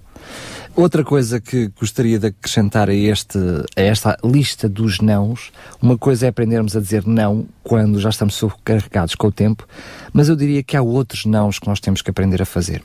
Outra 0.76 1.02
coisa 1.02 1.40
que 1.40 1.68
gostaria 1.80 2.18
de 2.18 2.26
acrescentar 2.26 2.90
a, 2.90 2.94
este, 2.94 3.38
a 3.74 3.80
esta 3.80 4.14
lista 4.22 4.68
dos 4.68 5.00
nãos, 5.00 5.50
uma 5.80 5.96
coisa 5.96 6.26
é 6.26 6.28
aprendermos 6.28 6.76
a 6.76 6.80
dizer 6.80 7.06
não 7.06 7.46
quando 7.62 7.98
já 7.98 8.10
estamos 8.10 8.34
sobrecarregados 8.34 9.14
com 9.14 9.28
o 9.28 9.32
tempo, 9.32 9.66
mas 10.12 10.28
eu 10.28 10.36
diria 10.36 10.62
que 10.62 10.76
há 10.76 10.82
outros 10.82 11.24
nãos 11.24 11.58
que 11.58 11.66
nós 11.66 11.80
temos 11.80 12.02
que 12.02 12.10
aprender 12.10 12.42
a 12.42 12.44
fazer, 12.44 12.82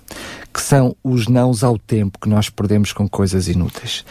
que 0.53 0.61
são 0.61 0.95
os 1.03 1.27
nãos 1.27 1.65
ao 1.65 1.77
tempo 1.77 2.17
que 2.17 2.29
nós 2.29 2.49
perdemos 2.49 2.93
com 2.93 3.09
coisas 3.09 3.49
inúteis. 3.49 4.05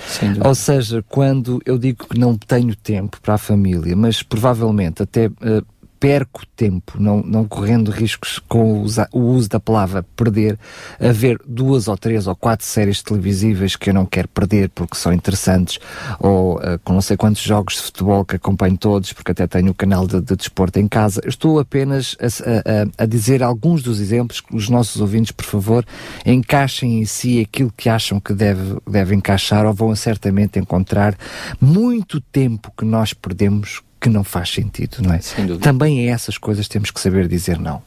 Ou 0.45 0.55
seja, 0.55 1.03
quando 1.09 1.63
eu 1.65 1.79
digo 1.79 2.07
que 2.07 2.19
não 2.19 2.37
tenho 2.37 2.77
tempo 2.77 3.19
para 3.23 3.35
a 3.35 3.39
família, 3.39 3.97
mas 3.97 4.23
provavelmente 4.23 5.03
até 5.03 5.29
uh, 5.29 5.65
perco 6.01 6.47
tempo, 6.57 6.95
não, 6.99 7.23
não 7.23 7.45
correndo 7.45 7.91
riscos 7.91 8.41
com 8.49 8.83
o, 9.13 9.21
uso 9.21 9.49
da 9.51 9.61
palavra 9.61 10.03
perder, 10.17 10.59
a 10.99 11.13
ver 11.13 11.39
duas 11.47 11.89
ou 11.89 11.97
três 11.97 12.27
ou 12.27 12.35
quatro 12.35 12.65
séries 12.65 13.03
televisivas 13.03 13.77
que 13.77 13.91
eu 13.91 13.95
não 13.95 14.07
quero 14.07 14.27
perder 14.29 14.71
porque 14.71 14.97
são 14.97 15.13
interessantes, 15.13 15.79
ou 16.19 16.57
uh, 16.57 16.79
com 16.83 16.95
não 16.95 17.03
sei 17.03 17.19
quantos 17.19 17.43
jogos 17.43 17.75
de 17.75 17.83
futebol 17.83 18.25
que 18.25 18.37
acompanho 18.37 18.79
todos, 18.79 19.13
porque 19.13 19.33
até 19.33 19.47
tenho 19.47 19.73
o 19.73 19.75
canal 19.75 20.07
de, 20.07 20.23
de 20.23 20.35
desporto 20.35 20.79
em 20.79 20.89
casa. 20.89 21.21
Estou 21.27 21.59
apenas 21.59 22.17
a, 22.19 23.01
a, 23.01 23.05
a, 23.05 23.07
dizer 23.07 23.43
alguns 23.43 23.83
dos 23.83 24.01
exemplos 24.01 24.41
que 24.41 24.57
os 24.57 24.71
nossos 24.71 25.03
ouvintes, 25.03 25.33
por 25.33 25.45
favor, 25.45 25.85
encaixem 26.25 27.01
em 27.01 27.05
si 27.05 27.41
aquilo 27.41 27.71
que 27.77 27.91
acham 27.91 28.19
que 28.19 28.33
deve, 28.33 28.79
deve 28.91 29.15
encaixar 29.15 29.67
ou 29.67 29.75
vão 29.75 29.95
certamente 29.95 30.59
encontrar 30.59 31.15
muito 31.61 32.23
tempo 32.23 32.73
que 32.75 32.87
nós 32.87 33.13
perdemos 33.13 33.83
que 34.01 34.09
não 34.09 34.25
faz 34.25 34.51
sentido, 34.51 34.99
não 35.03 35.13
é? 35.13 35.21
Sem 35.21 35.47
dúvida. 35.47 35.63
Também 35.65 36.09
a 36.09 36.13
essas 36.13 36.39
coisas 36.39 36.67
temos 36.67 36.91
que 36.91 37.01
saber 37.01 37.29
dizer 37.29 37.59
não. 37.59 37.83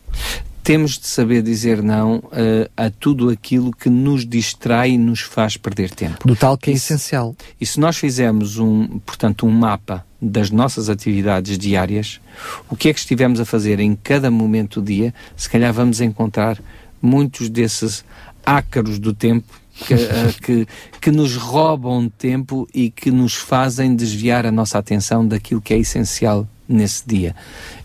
Temos 0.64 0.98
de 0.98 1.08
saber 1.08 1.42
dizer 1.42 1.84
não 1.84 2.18
uh, 2.18 2.70
a 2.78 2.90
tudo 2.90 3.30
aquilo 3.30 3.72
que 3.72 3.90
nos 3.90 4.26
distrai 4.26 4.92
e 4.92 4.98
nos 4.98 5.20
faz 5.20 5.58
perder 5.58 5.92
tempo. 5.92 6.26
Do 6.26 6.36
tal 6.36 6.58
que 6.58 6.72
é 6.72 6.74
essencial. 6.74 7.36
E 7.60 7.66
se 7.66 7.80
nós 7.80 7.98
fizermos 7.98 8.58
um, 8.58 9.00
portanto, 9.00 9.46
um 9.46 9.52
mapa 9.52 10.06
das 10.22 10.50
nossas 10.50 10.88
atividades 10.88 11.58
diárias, 11.58 12.22
o 12.70 12.78
que 12.78 12.88
é 12.88 12.94
que 12.94 13.00
estivemos 13.00 13.42
a 13.42 13.46
fazer 13.46 13.82
em 13.82 13.94
cada 13.94 14.32
momento 14.32 14.80
do 14.80 14.88
dia, 14.88 15.14
se 15.36 15.50
calhar 15.50 15.74
vamos 15.74 16.00
encontrar 16.00 16.58
muitos 17.02 17.50
desses 17.50 18.06
ácaros 18.46 19.00
do 19.00 19.14
tempo 19.14 19.63
que, 19.74 19.94
uh, 19.94 20.42
que, 20.42 20.68
que, 21.02 21.12
nos 21.12 21.36
roubam 21.36 22.08
tempo 22.10 22.68
e 22.74 22.92
que 22.92 23.10
nos 23.10 23.34
fazem 23.36 23.96
desviar 23.96 24.46
a 24.46 24.52
nossa 24.52 24.78
atenção 24.78 25.28
daquilo 25.28 25.62
que 25.62 25.74
é 25.74 25.80
essencial 25.80 26.48
nesse 26.68 27.08
dia. 27.08 27.36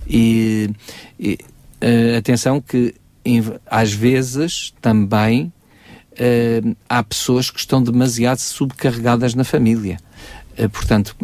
E, 0.07 0.71
e 1.19 1.39
uh, 1.83 2.19
atenção 2.19 2.61
que 2.61 2.95
às 3.67 3.93
vezes 3.93 4.75
também 4.81 5.53
uh, 6.13 6.77
há 6.89 7.03
pessoas 7.03 7.51
que 7.51 7.59
estão 7.59 7.83
demasiado 7.83 8.39
subcarregadas 8.39 9.35
na 9.35 9.45
família. 9.45 9.99
portanto, 10.73 11.17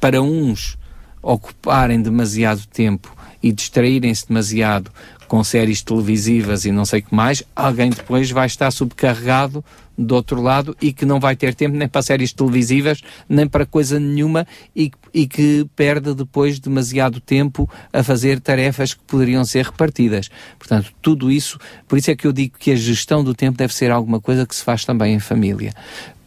para 0.00 0.22
uns 0.22 0.78
ocuparem 1.22 2.00
demasiado 2.00 2.66
tempo 2.66 3.14
e 3.42 3.52
distraírem-se 3.52 4.28
demasiado 4.28 4.90
com 5.28 5.44
séries 5.44 5.82
televisivas 5.82 6.64
e 6.64 6.72
não 6.72 6.84
sei 6.84 7.00
o 7.00 7.02
que 7.02 7.14
mais, 7.14 7.44
alguém 7.54 7.90
depois 7.90 8.30
vai 8.30 8.46
estar 8.46 8.70
subcarregado 8.70 9.62
do 9.96 10.14
outro 10.14 10.40
lado 10.40 10.76
e 10.80 10.92
que 10.92 11.04
não 11.04 11.18
vai 11.18 11.34
ter 11.34 11.54
tempo 11.54 11.76
nem 11.76 11.88
para 11.88 12.02
séries 12.02 12.32
televisivas, 12.32 13.02
nem 13.28 13.46
para 13.46 13.66
coisa 13.66 13.98
nenhuma 13.98 14.46
e, 14.74 14.90
e 15.12 15.26
que 15.26 15.66
perde 15.74 16.14
depois 16.14 16.58
demasiado 16.60 17.20
tempo 17.20 17.68
a 17.92 18.02
fazer 18.02 18.40
tarefas 18.40 18.94
que 18.94 19.02
poderiam 19.06 19.44
ser 19.44 19.66
repartidas. 19.66 20.30
Portanto, 20.58 20.92
tudo 21.02 21.30
isso, 21.30 21.58
por 21.86 21.98
isso 21.98 22.10
é 22.10 22.16
que 22.16 22.26
eu 22.26 22.32
digo 22.32 22.56
que 22.58 22.70
a 22.70 22.76
gestão 22.76 23.24
do 23.24 23.34
tempo 23.34 23.58
deve 23.58 23.74
ser 23.74 23.90
alguma 23.90 24.20
coisa 24.20 24.46
que 24.46 24.54
se 24.54 24.62
faz 24.62 24.84
também 24.84 25.14
em 25.14 25.20
família. 25.20 25.74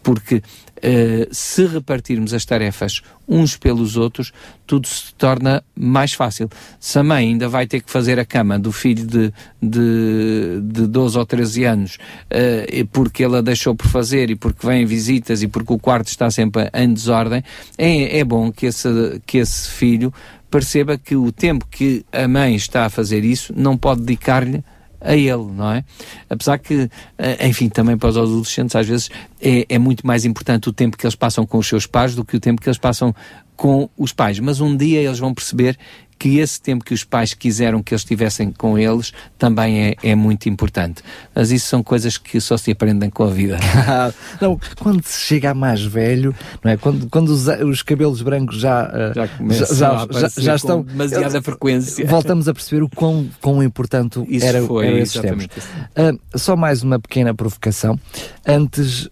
Porque 0.03 0.41
Uh, 0.83 1.27
se 1.31 1.65
repartirmos 1.67 2.33
as 2.33 2.43
tarefas 2.43 3.01
uns 3.27 3.55
pelos 3.55 3.97
outros, 3.97 4.33
tudo 4.65 4.87
se 4.87 5.13
torna 5.13 5.63
mais 5.75 6.13
fácil. 6.13 6.49
Se 6.79 6.97
a 6.97 7.03
mãe 7.03 7.27
ainda 7.27 7.47
vai 7.47 7.67
ter 7.67 7.81
que 7.81 7.91
fazer 7.91 8.19
a 8.19 8.25
cama 8.25 8.57
do 8.57 8.71
filho 8.71 9.05
de, 9.05 9.31
de, 9.61 10.59
de 10.61 10.87
12 10.87 11.19
ou 11.19 11.25
13 11.25 11.63
anos, 11.63 11.95
uh, 11.95 12.87
porque 12.91 13.23
ela 13.23 13.43
deixou 13.43 13.75
por 13.75 13.87
fazer 13.87 14.29
e 14.31 14.35
porque 14.35 14.65
vêm 14.65 14.85
visitas 14.85 15.43
e 15.43 15.47
porque 15.47 15.71
o 15.71 15.79
quarto 15.79 16.07
está 16.07 16.31
sempre 16.31 16.69
em 16.73 16.91
desordem, 16.91 17.43
é, 17.77 18.19
é 18.19 18.23
bom 18.23 18.51
que 18.51 18.65
esse, 18.65 19.21
que 19.25 19.37
esse 19.37 19.69
filho 19.69 20.11
perceba 20.49 20.97
que 20.97 21.15
o 21.15 21.31
tempo 21.31 21.65
que 21.69 22.05
a 22.11 22.27
mãe 22.27 22.55
está 22.55 22.85
a 22.85 22.89
fazer 22.89 23.23
isso 23.23 23.53
não 23.55 23.77
pode 23.77 24.01
dedicar-lhe 24.01 24.63
a 25.01 25.15
ele, 25.15 25.51
não 25.51 25.71
é? 25.71 25.83
Apesar 26.29 26.57
que, 26.59 26.89
eh, 27.17 27.47
enfim, 27.47 27.67
também 27.69 27.97
para 27.97 28.09
os 28.09 28.17
adolescentes 28.17 28.75
às 28.75 28.87
vezes 28.87 29.09
é, 29.41 29.65
é 29.67 29.79
muito 29.79 30.05
mais 30.05 30.23
importante 30.25 30.69
o 30.69 30.73
tempo 30.73 30.95
que 30.95 31.05
eles 31.05 31.15
passam 31.15 31.45
com 31.45 31.57
os 31.57 31.67
seus 31.67 31.87
pais 31.87 32.15
do 32.15 32.23
que 32.23 32.37
o 32.37 32.39
tempo 32.39 32.61
que 32.61 32.69
eles 32.69 32.77
passam 32.77 33.13
com 33.55 33.89
os 33.97 34.13
pais. 34.13 34.39
Mas 34.39 34.61
um 34.61 34.75
dia 34.75 35.01
eles 35.01 35.19
vão 35.19 35.33
perceber 35.33 35.77
que 36.21 36.37
esse 36.37 36.61
tempo 36.61 36.85
que 36.85 36.93
os 36.93 37.03
pais 37.03 37.33
quiseram 37.33 37.81
que 37.81 37.95
eles 37.95 38.03
estivessem 38.03 38.51
com 38.51 38.77
eles 38.77 39.11
também 39.39 39.87
é, 39.87 39.95
é 40.03 40.13
muito 40.13 40.47
importante. 40.47 41.01
Mas 41.33 41.49
isso 41.49 41.65
são 41.65 41.81
coisas 41.81 42.15
que 42.15 42.39
só 42.39 42.57
se 42.57 42.69
aprendem 42.69 43.09
com 43.09 43.23
a 43.23 43.31
vida. 43.31 43.57
não, 44.39 44.59
quando 44.79 45.03
se 45.03 45.19
chega 45.19 45.49
a 45.49 45.55
mais 45.55 45.81
velho, 45.83 46.35
não 46.63 46.71
é? 46.71 46.77
Quando, 46.77 47.09
quando 47.09 47.29
os, 47.29 47.47
os 47.47 47.81
cabelos 47.81 48.21
brancos 48.21 48.57
já, 48.57 48.83
uh, 48.83 49.15
já, 49.15 49.25
já, 49.73 50.07
já, 50.11 50.29
já, 50.37 50.55
estão. 50.55 50.83
demasiada 50.83 51.39
uh, 51.39 51.41
frequência. 51.41 52.05
Voltamos 52.05 52.47
a 52.47 52.53
perceber 52.53 52.83
o 52.83 52.89
quão, 52.89 53.27
quão 53.41 53.63
importante 53.63 54.23
isso 54.29 54.45
era, 54.45 54.61
foi, 54.61 54.85
era 54.85 54.99
esses 54.99 55.19
tempos. 55.19 55.45
Uh, 55.45 56.37
só 56.37 56.55
mais 56.55 56.83
uma 56.83 56.99
pequena 56.99 57.33
provocação. 57.33 57.99
Antes 58.45 59.09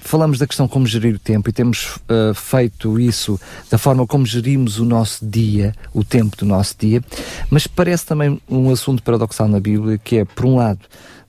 falamos 0.00 0.38
da 0.40 0.46
questão 0.46 0.66
como 0.66 0.86
gerir 0.86 1.14
o 1.14 1.18
tempo 1.18 1.48
e 1.48 1.52
temos 1.52 1.98
feito 2.34 2.98
isso 2.98 3.38
da 3.70 3.76
forma 3.76 4.06
como 4.06 4.24
gerimos 4.24 4.78
o 4.78 4.84
nosso 4.84 5.24
dia, 5.26 5.74
o 5.92 6.02
tempo 6.02 6.31
tempo 6.32 6.36
do 6.36 6.46
nosso 6.46 6.74
dia, 6.78 7.02
mas 7.50 7.66
parece 7.66 8.06
também 8.06 8.40
um 8.48 8.70
assunto 8.70 9.02
paradoxal 9.02 9.48
na 9.48 9.60
Bíblia, 9.60 9.98
que 9.98 10.18
é, 10.18 10.24
por 10.24 10.46
um 10.46 10.56
lado, 10.56 10.80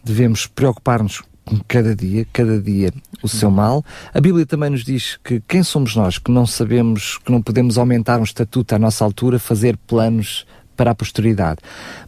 devemos 0.04 0.48
preocupar-nos 0.48 1.22
com 1.46 1.60
cada 1.68 1.94
dia, 1.94 2.26
cada 2.32 2.60
dia 2.60 2.94
o 3.22 3.28
seu 3.28 3.52
mal. 3.52 3.84
A 4.14 4.22
Bíblia 4.22 4.46
também 4.46 4.70
nos 4.70 4.84
diz 4.84 5.20
que 5.24 5.42
quem 5.46 5.62
somos 5.62 5.96
nós 5.96 6.18
que 6.18 6.32
não 6.32 6.46
sabemos, 6.46 7.18
que 7.18 7.32
não 7.32 7.42
podemos 7.42 7.78
aumentar 7.78 8.20
um 8.20 8.24
estatuto 8.24 8.74
à 8.74 8.80
nossa 8.80 9.04
altura, 9.04 9.38
fazer 9.38 9.78
planos 9.86 10.46
para 10.76 10.92
a 10.92 10.96
posteridade. 10.96 11.60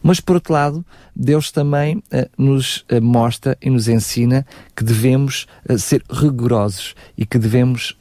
Mas, 0.02 0.20
por 0.20 0.36
outro 0.36 0.52
lado, 0.52 0.84
Deus 1.14 1.52
também 1.52 1.96
uh, 1.96 2.02
nos 2.36 2.78
uh, 2.90 3.00
mostra 3.00 3.56
e 3.62 3.70
nos 3.70 3.88
ensina 3.88 4.44
que 4.74 4.82
devemos 4.82 5.46
uh, 5.68 5.78
ser 5.78 6.02
rigorosos 6.10 6.94
e 7.16 7.24
que 7.24 7.38
devemos 7.38 7.96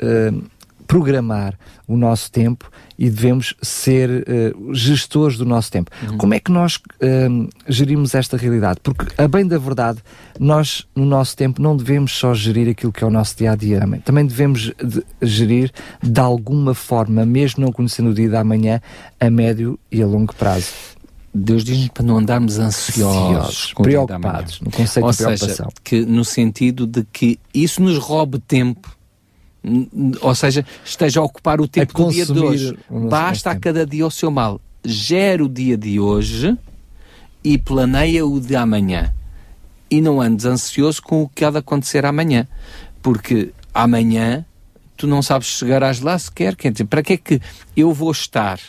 programar 0.88 1.58
o 1.88 1.98
nosso 1.98 2.32
tempo 2.32 2.69
e 2.98 3.10
devemos 3.10 3.54
ser 3.62 4.10
uh, 4.10 4.74
gestores 4.74 5.38
do 5.38 5.45
nosso 5.45 5.71
tempo. 5.71 5.91
Uhum. 6.10 6.17
Como 6.17 6.34
é 6.34 6.39
que 6.39 6.52
nós 6.52 6.76
uh, 6.78 7.50
gerimos 7.67 8.15
esta 8.15 8.38
realidade? 8.38 8.80
Porque, 8.82 9.06
a 9.21 9.28
bem 9.28 9.48
da 9.48 9.58
verdade, 9.58 10.00
nós, 10.39 10.86
no 10.95 11.06
nosso 11.06 11.36
tempo, 11.36 11.62
não 11.62 11.76
devemos 11.76 12.12
só 12.12 12.34
gerir 12.34 12.69
aquilo 12.69 12.91
que 12.91 13.04
é 13.04 13.08
o 13.08 13.12
nosso 13.12 13.38
dia 13.38 13.52
a 13.52 13.56
dia. 13.56 13.82
Também 14.04 14.26
devemos 14.26 14.71
de, 14.84 15.04
gerir, 15.21 15.71
de 16.02 16.19
alguma 16.19 16.74
forma, 16.74 17.26
mesmo 17.26 17.63
não 17.63 17.71
conhecendo 17.71 18.10
o 18.10 18.13
dia 18.13 18.30
da 18.30 18.43
manhã, 18.43 18.82
a 19.19 19.30
médio 19.30 19.78
e 19.91 20.02
a 20.02 20.06
longo 20.06 20.34
prazo. 20.36 20.71
Deus 21.38 21.65
diz-nos 21.65 21.89
para 21.89 22.04
não 22.04 22.17
andarmos 22.17 22.58
ansiosos, 22.58 23.04
ansiosos 23.04 23.74
preocupados, 23.74 24.62
no 24.62 24.71
conceito 24.71 25.06
Ou 25.06 25.12
de 25.12 25.17
preocupação. 25.17 25.48
Seja, 25.48 25.69
que 25.84 26.06
no 26.06 26.24
sentido 26.24 26.88
de 26.88 27.06
que 27.12 27.38
isso 27.54 27.82
nos 27.82 27.98
roube 27.98 28.39
tempo 28.39 28.95
ou 30.21 30.36
seja, 30.36 30.65
esteja 30.84 31.19
a 31.19 31.23
ocupar 31.23 31.60
o 31.60 31.67
tempo 31.67 31.93
do 31.93 32.12
dia 32.12 32.25
de 32.25 32.39
hoje. 32.39 32.78
Basta 32.89 33.51
a 33.51 33.60
cada 33.60 33.86
dia 33.86 34.06
o 34.06 34.12
seu 34.12 34.30
mal. 34.30 34.62
Gera 34.84 35.43
o 35.43 35.49
dia 35.49 35.75
de 35.75 35.99
hoje 35.99 36.56
e 37.43 37.58
planeia 37.58 38.25
o 38.25 38.39
de 38.39 38.56
amanhã. 38.56 39.13
E 39.89 40.01
não 40.01 40.21
andes 40.21 40.45
ansioso 40.45 41.01
com 41.01 41.23
o 41.23 41.30
que 41.30 41.43
há 41.43 41.49
de 41.49 41.58
acontecer 41.58 42.06
amanhã. 42.06 42.47
Porque 43.01 43.51
amanhã 43.73 44.45
tu 44.95 45.08
não 45.08 45.21
sabes 45.21 45.47
chegarás 45.47 45.99
lá 45.99 46.17
sequer. 46.17 46.56
Quer 46.56 46.71
dizer, 46.71 46.86
para 46.86 47.01
que 47.01 47.13
é 47.13 47.17
que 47.17 47.41
eu 47.75 47.91
vou 47.91 48.12
estar 48.12 48.60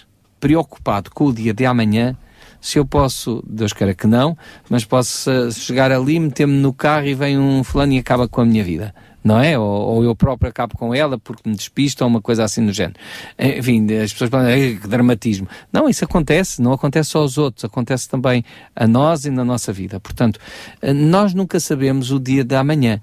preocupado 0.40 1.10
com 1.10 1.26
o 1.26 1.32
dia 1.32 1.52
de 1.52 1.66
amanhã 1.66 2.16
se 2.60 2.78
eu 2.78 2.86
posso, 2.86 3.44
Deus 3.46 3.72
queira 3.72 3.94
que 3.94 4.08
não, 4.08 4.36
mas 4.68 4.84
posso 4.84 5.30
chegar 5.52 5.92
ali, 5.92 6.18
meter-me 6.18 6.54
no 6.54 6.72
carro 6.72 7.06
e 7.06 7.14
vem 7.14 7.38
um 7.38 7.62
fulano 7.62 7.92
e 7.92 7.98
acaba 7.98 8.26
com 8.26 8.40
a 8.40 8.44
minha 8.44 8.64
vida 8.64 8.92
não 9.26 9.40
é? 9.40 9.58
Ou, 9.58 9.66
ou, 9.66 10.04
eu 10.04 10.14
próprio 10.14 10.48
acabo 10.48 10.78
com 10.78 10.94
ela 10.94 11.18
porque 11.18 11.48
me 11.48 11.56
despisto 11.56 12.04
ou 12.04 12.08
uma 12.08 12.22
coisa 12.22 12.44
assim 12.44 12.64
do 12.64 12.72
género. 12.72 12.94
Enfim, 13.36 13.84
as 13.96 14.12
pessoas 14.12 14.30
podem 14.30 14.78
que 14.78 14.86
dramatismo. 14.86 15.48
Não, 15.72 15.88
isso 15.88 16.04
acontece, 16.04 16.62
não 16.62 16.72
acontece 16.72 17.10
só 17.10 17.18
aos 17.18 17.36
outros, 17.36 17.64
acontece 17.64 18.08
também 18.08 18.44
a 18.76 18.86
nós 18.86 19.24
e 19.24 19.30
na 19.30 19.44
nossa 19.44 19.72
vida. 19.72 19.98
Portanto, 19.98 20.38
eh, 20.80 20.92
nós 20.92 21.34
nunca 21.34 21.58
sabemos 21.58 22.12
o 22.12 22.20
dia 22.20 22.44
da 22.44 22.62
manhã. 22.62 23.00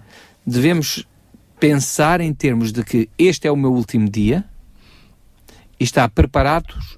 Devemos 0.48 1.06
pensar 1.60 2.22
em 2.22 2.34
termos 2.34 2.72
de 2.72 2.86
que 2.86 3.10
este 3.18 3.46
é 3.50 3.52
o 3.52 3.58
meu 3.58 3.74
último 3.74 4.10
dia 4.10 4.46
e 5.78 5.84
estar 5.84 6.08
preparados 6.08 6.98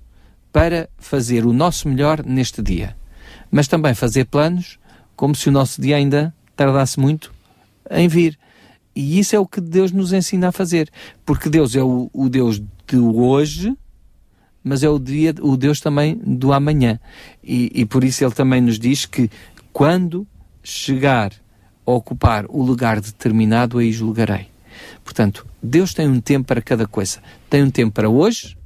para 0.54 0.88
fazer 1.00 1.48
o 1.48 1.52
nosso 1.52 1.90
melhor 1.90 2.24
neste 2.24 2.62
dia. 2.62 2.96
Mas 3.50 3.68
também 3.68 3.96
fazer 3.96 4.26
planos 4.26 4.78
como 5.16 5.34
se 5.34 5.50
o 5.50 5.52
nosso 5.52 5.82
dia 5.82 5.96
ainda 5.96 6.32
tardasse 6.56 7.00
muito 7.00 7.34
em 7.90 8.08
vir. 8.08 8.38
E 8.96 9.20
isso 9.20 9.36
é 9.36 9.40
o 9.40 9.46
que 9.46 9.60
Deus 9.60 9.92
nos 9.92 10.14
ensina 10.14 10.50
a 10.50 10.52
fazer. 10.52 10.90
Porque 11.26 11.50
Deus 11.50 11.76
é 11.76 11.84
o, 11.84 12.10
o 12.14 12.30
Deus 12.30 12.60
de 12.60 12.98
hoje, 12.98 13.76
mas 14.64 14.84
é 14.84 14.90
o, 14.90 14.98
dia, 14.98 15.34
o 15.42 15.58
Deus 15.58 15.80
também 15.80 16.16
do 16.16 16.54
amanhã. 16.54 17.00
E, 17.44 17.72
e 17.74 17.86
por 17.86 18.04
isso 18.04 18.24
ele 18.24 18.34
também 18.34 18.62
nos 18.62 18.80
diz 18.80 19.06
que 19.06 19.30
quando 19.74 20.26
chegar 20.64 21.34
ocupar 21.86 22.46
o 22.50 22.64
lugar 22.64 23.00
determinado, 23.00 23.78
aí 23.78 23.92
julgarei. 23.92 24.48
Portanto, 25.04 25.46
Deus 25.62 25.94
tem 25.94 26.08
um 26.08 26.20
tempo 26.20 26.48
para 26.48 26.62
cada 26.62 26.88
coisa. 26.88 27.20
Tem 27.50 27.64
um 27.64 27.70
tempo 27.70 27.94
para 27.94 28.10
hoje 28.10 28.58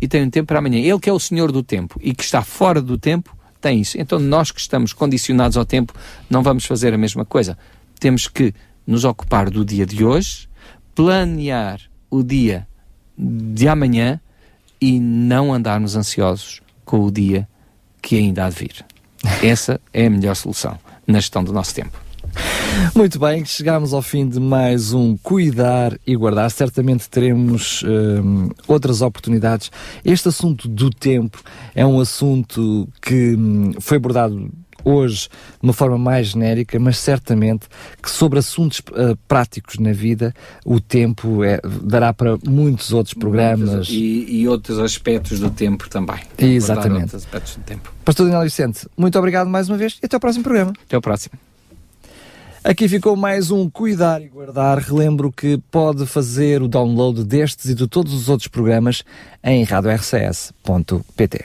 e 0.00 0.06
tem 0.06 0.22
um 0.22 0.30
tempo 0.30 0.48
para 0.48 0.58
amanhã. 0.58 0.78
Ele 0.78 1.00
que 1.00 1.08
é 1.08 1.12
o 1.12 1.18
Senhor 1.18 1.50
do 1.50 1.62
tempo 1.62 1.98
e 2.02 2.14
que 2.14 2.22
está 2.22 2.42
fora 2.42 2.82
do 2.82 2.98
tempo, 2.98 3.34
tem 3.60 3.80
isso. 3.80 3.98
Então, 3.98 4.18
nós 4.18 4.50
que 4.50 4.60
estamos 4.60 4.92
condicionados 4.92 5.56
ao 5.56 5.64
tempo, 5.64 5.94
não 6.28 6.42
vamos 6.42 6.66
fazer 6.66 6.92
a 6.92 6.98
mesma 6.98 7.24
coisa. 7.24 7.56
Temos 7.98 8.28
que 8.28 8.52
nos 8.86 9.04
ocupar 9.04 9.50
do 9.50 9.64
dia 9.64 9.84
de 9.84 10.04
hoje, 10.04 10.48
planear 10.94 11.80
o 12.10 12.22
dia 12.22 12.66
de 13.18 13.68
amanhã 13.68 14.20
e 14.80 15.00
não 15.00 15.52
andarmos 15.52 15.96
ansiosos 15.96 16.60
com 16.84 17.00
o 17.00 17.10
dia 17.10 17.48
que 18.00 18.16
ainda 18.16 18.44
há 18.44 18.50
de 18.50 18.56
vir. 18.56 18.84
Essa 19.42 19.80
é 19.92 20.06
a 20.06 20.10
melhor 20.10 20.36
solução 20.36 20.78
na 21.06 21.18
gestão 21.18 21.42
do 21.42 21.52
nosso 21.52 21.74
tempo. 21.74 22.06
Muito 22.94 23.18
bem, 23.18 23.44
chegamos 23.44 23.94
ao 23.94 24.02
fim 24.02 24.28
de 24.28 24.38
mais 24.38 24.92
um 24.92 25.16
Cuidar 25.16 25.98
e 26.06 26.14
Guardar. 26.14 26.50
Certamente 26.50 27.08
teremos 27.08 27.82
um, 27.82 28.50
outras 28.66 29.00
oportunidades. 29.00 29.70
Este 30.04 30.28
assunto 30.28 30.68
do 30.68 30.90
tempo 30.90 31.42
é 31.74 31.86
um 31.86 31.98
assunto 31.98 32.88
que 33.00 33.34
um, 33.34 33.72
foi 33.80 33.96
abordado 33.96 34.50
hoje 34.86 35.28
de 35.60 35.64
uma 35.64 35.72
forma 35.72 35.98
mais 35.98 36.28
genérica, 36.28 36.78
mas 36.78 36.96
certamente 36.98 37.66
que 38.00 38.08
sobre 38.08 38.38
assuntos 38.38 38.78
uh, 38.78 39.16
práticos 39.26 39.78
na 39.78 39.92
vida 39.92 40.32
o 40.64 40.78
tempo 40.80 41.42
é, 41.42 41.60
dará 41.82 42.12
para 42.12 42.38
muitos 42.46 42.92
outros 42.92 43.14
programas. 43.14 43.88
E, 43.90 44.40
e, 44.40 44.48
outros 44.48 44.78
aspectos 44.78 45.40
do 45.40 45.50
tempo 45.50 45.88
também. 45.90 46.20
Exatamente. 46.38 47.02
Outros 47.02 47.24
aspectos 47.24 47.56
do 47.56 47.62
tempo. 47.62 47.92
Pastor 48.04 48.26
Daniel 48.26 48.44
Vicente, 48.44 48.86
muito 48.96 49.18
obrigado 49.18 49.48
mais 49.48 49.68
uma 49.68 49.76
vez 49.76 49.98
e 50.00 50.06
até 50.06 50.14
ao 50.14 50.20
próximo 50.20 50.44
programa. 50.44 50.72
Até 50.86 50.94
ao 50.94 51.02
próximo. 51.02 51.34
Aqui 52.62 52.88
ficou 52.88 53.14
mais 53.16 53.50
um 53.52 53.70
Cuidar 53.70 54.20
e 54.20 54.28
Guardar. 54.28 54.78
Relembro 54.78 55.30
que 55.30 55.56
pode 55.70 56.04
fazer 56.04 56.62
o 56.62 56.68
download 56.68 57.22
destes 57.22 57.66
e 57.66 57.74
de 57.74 57.86
todos 57.86 58.12
os 58.12 58.28
outros 58.28 58.48
programas 58.48 59.04
em 59.42 59.62
radiorcs.pt. 59.62 61.44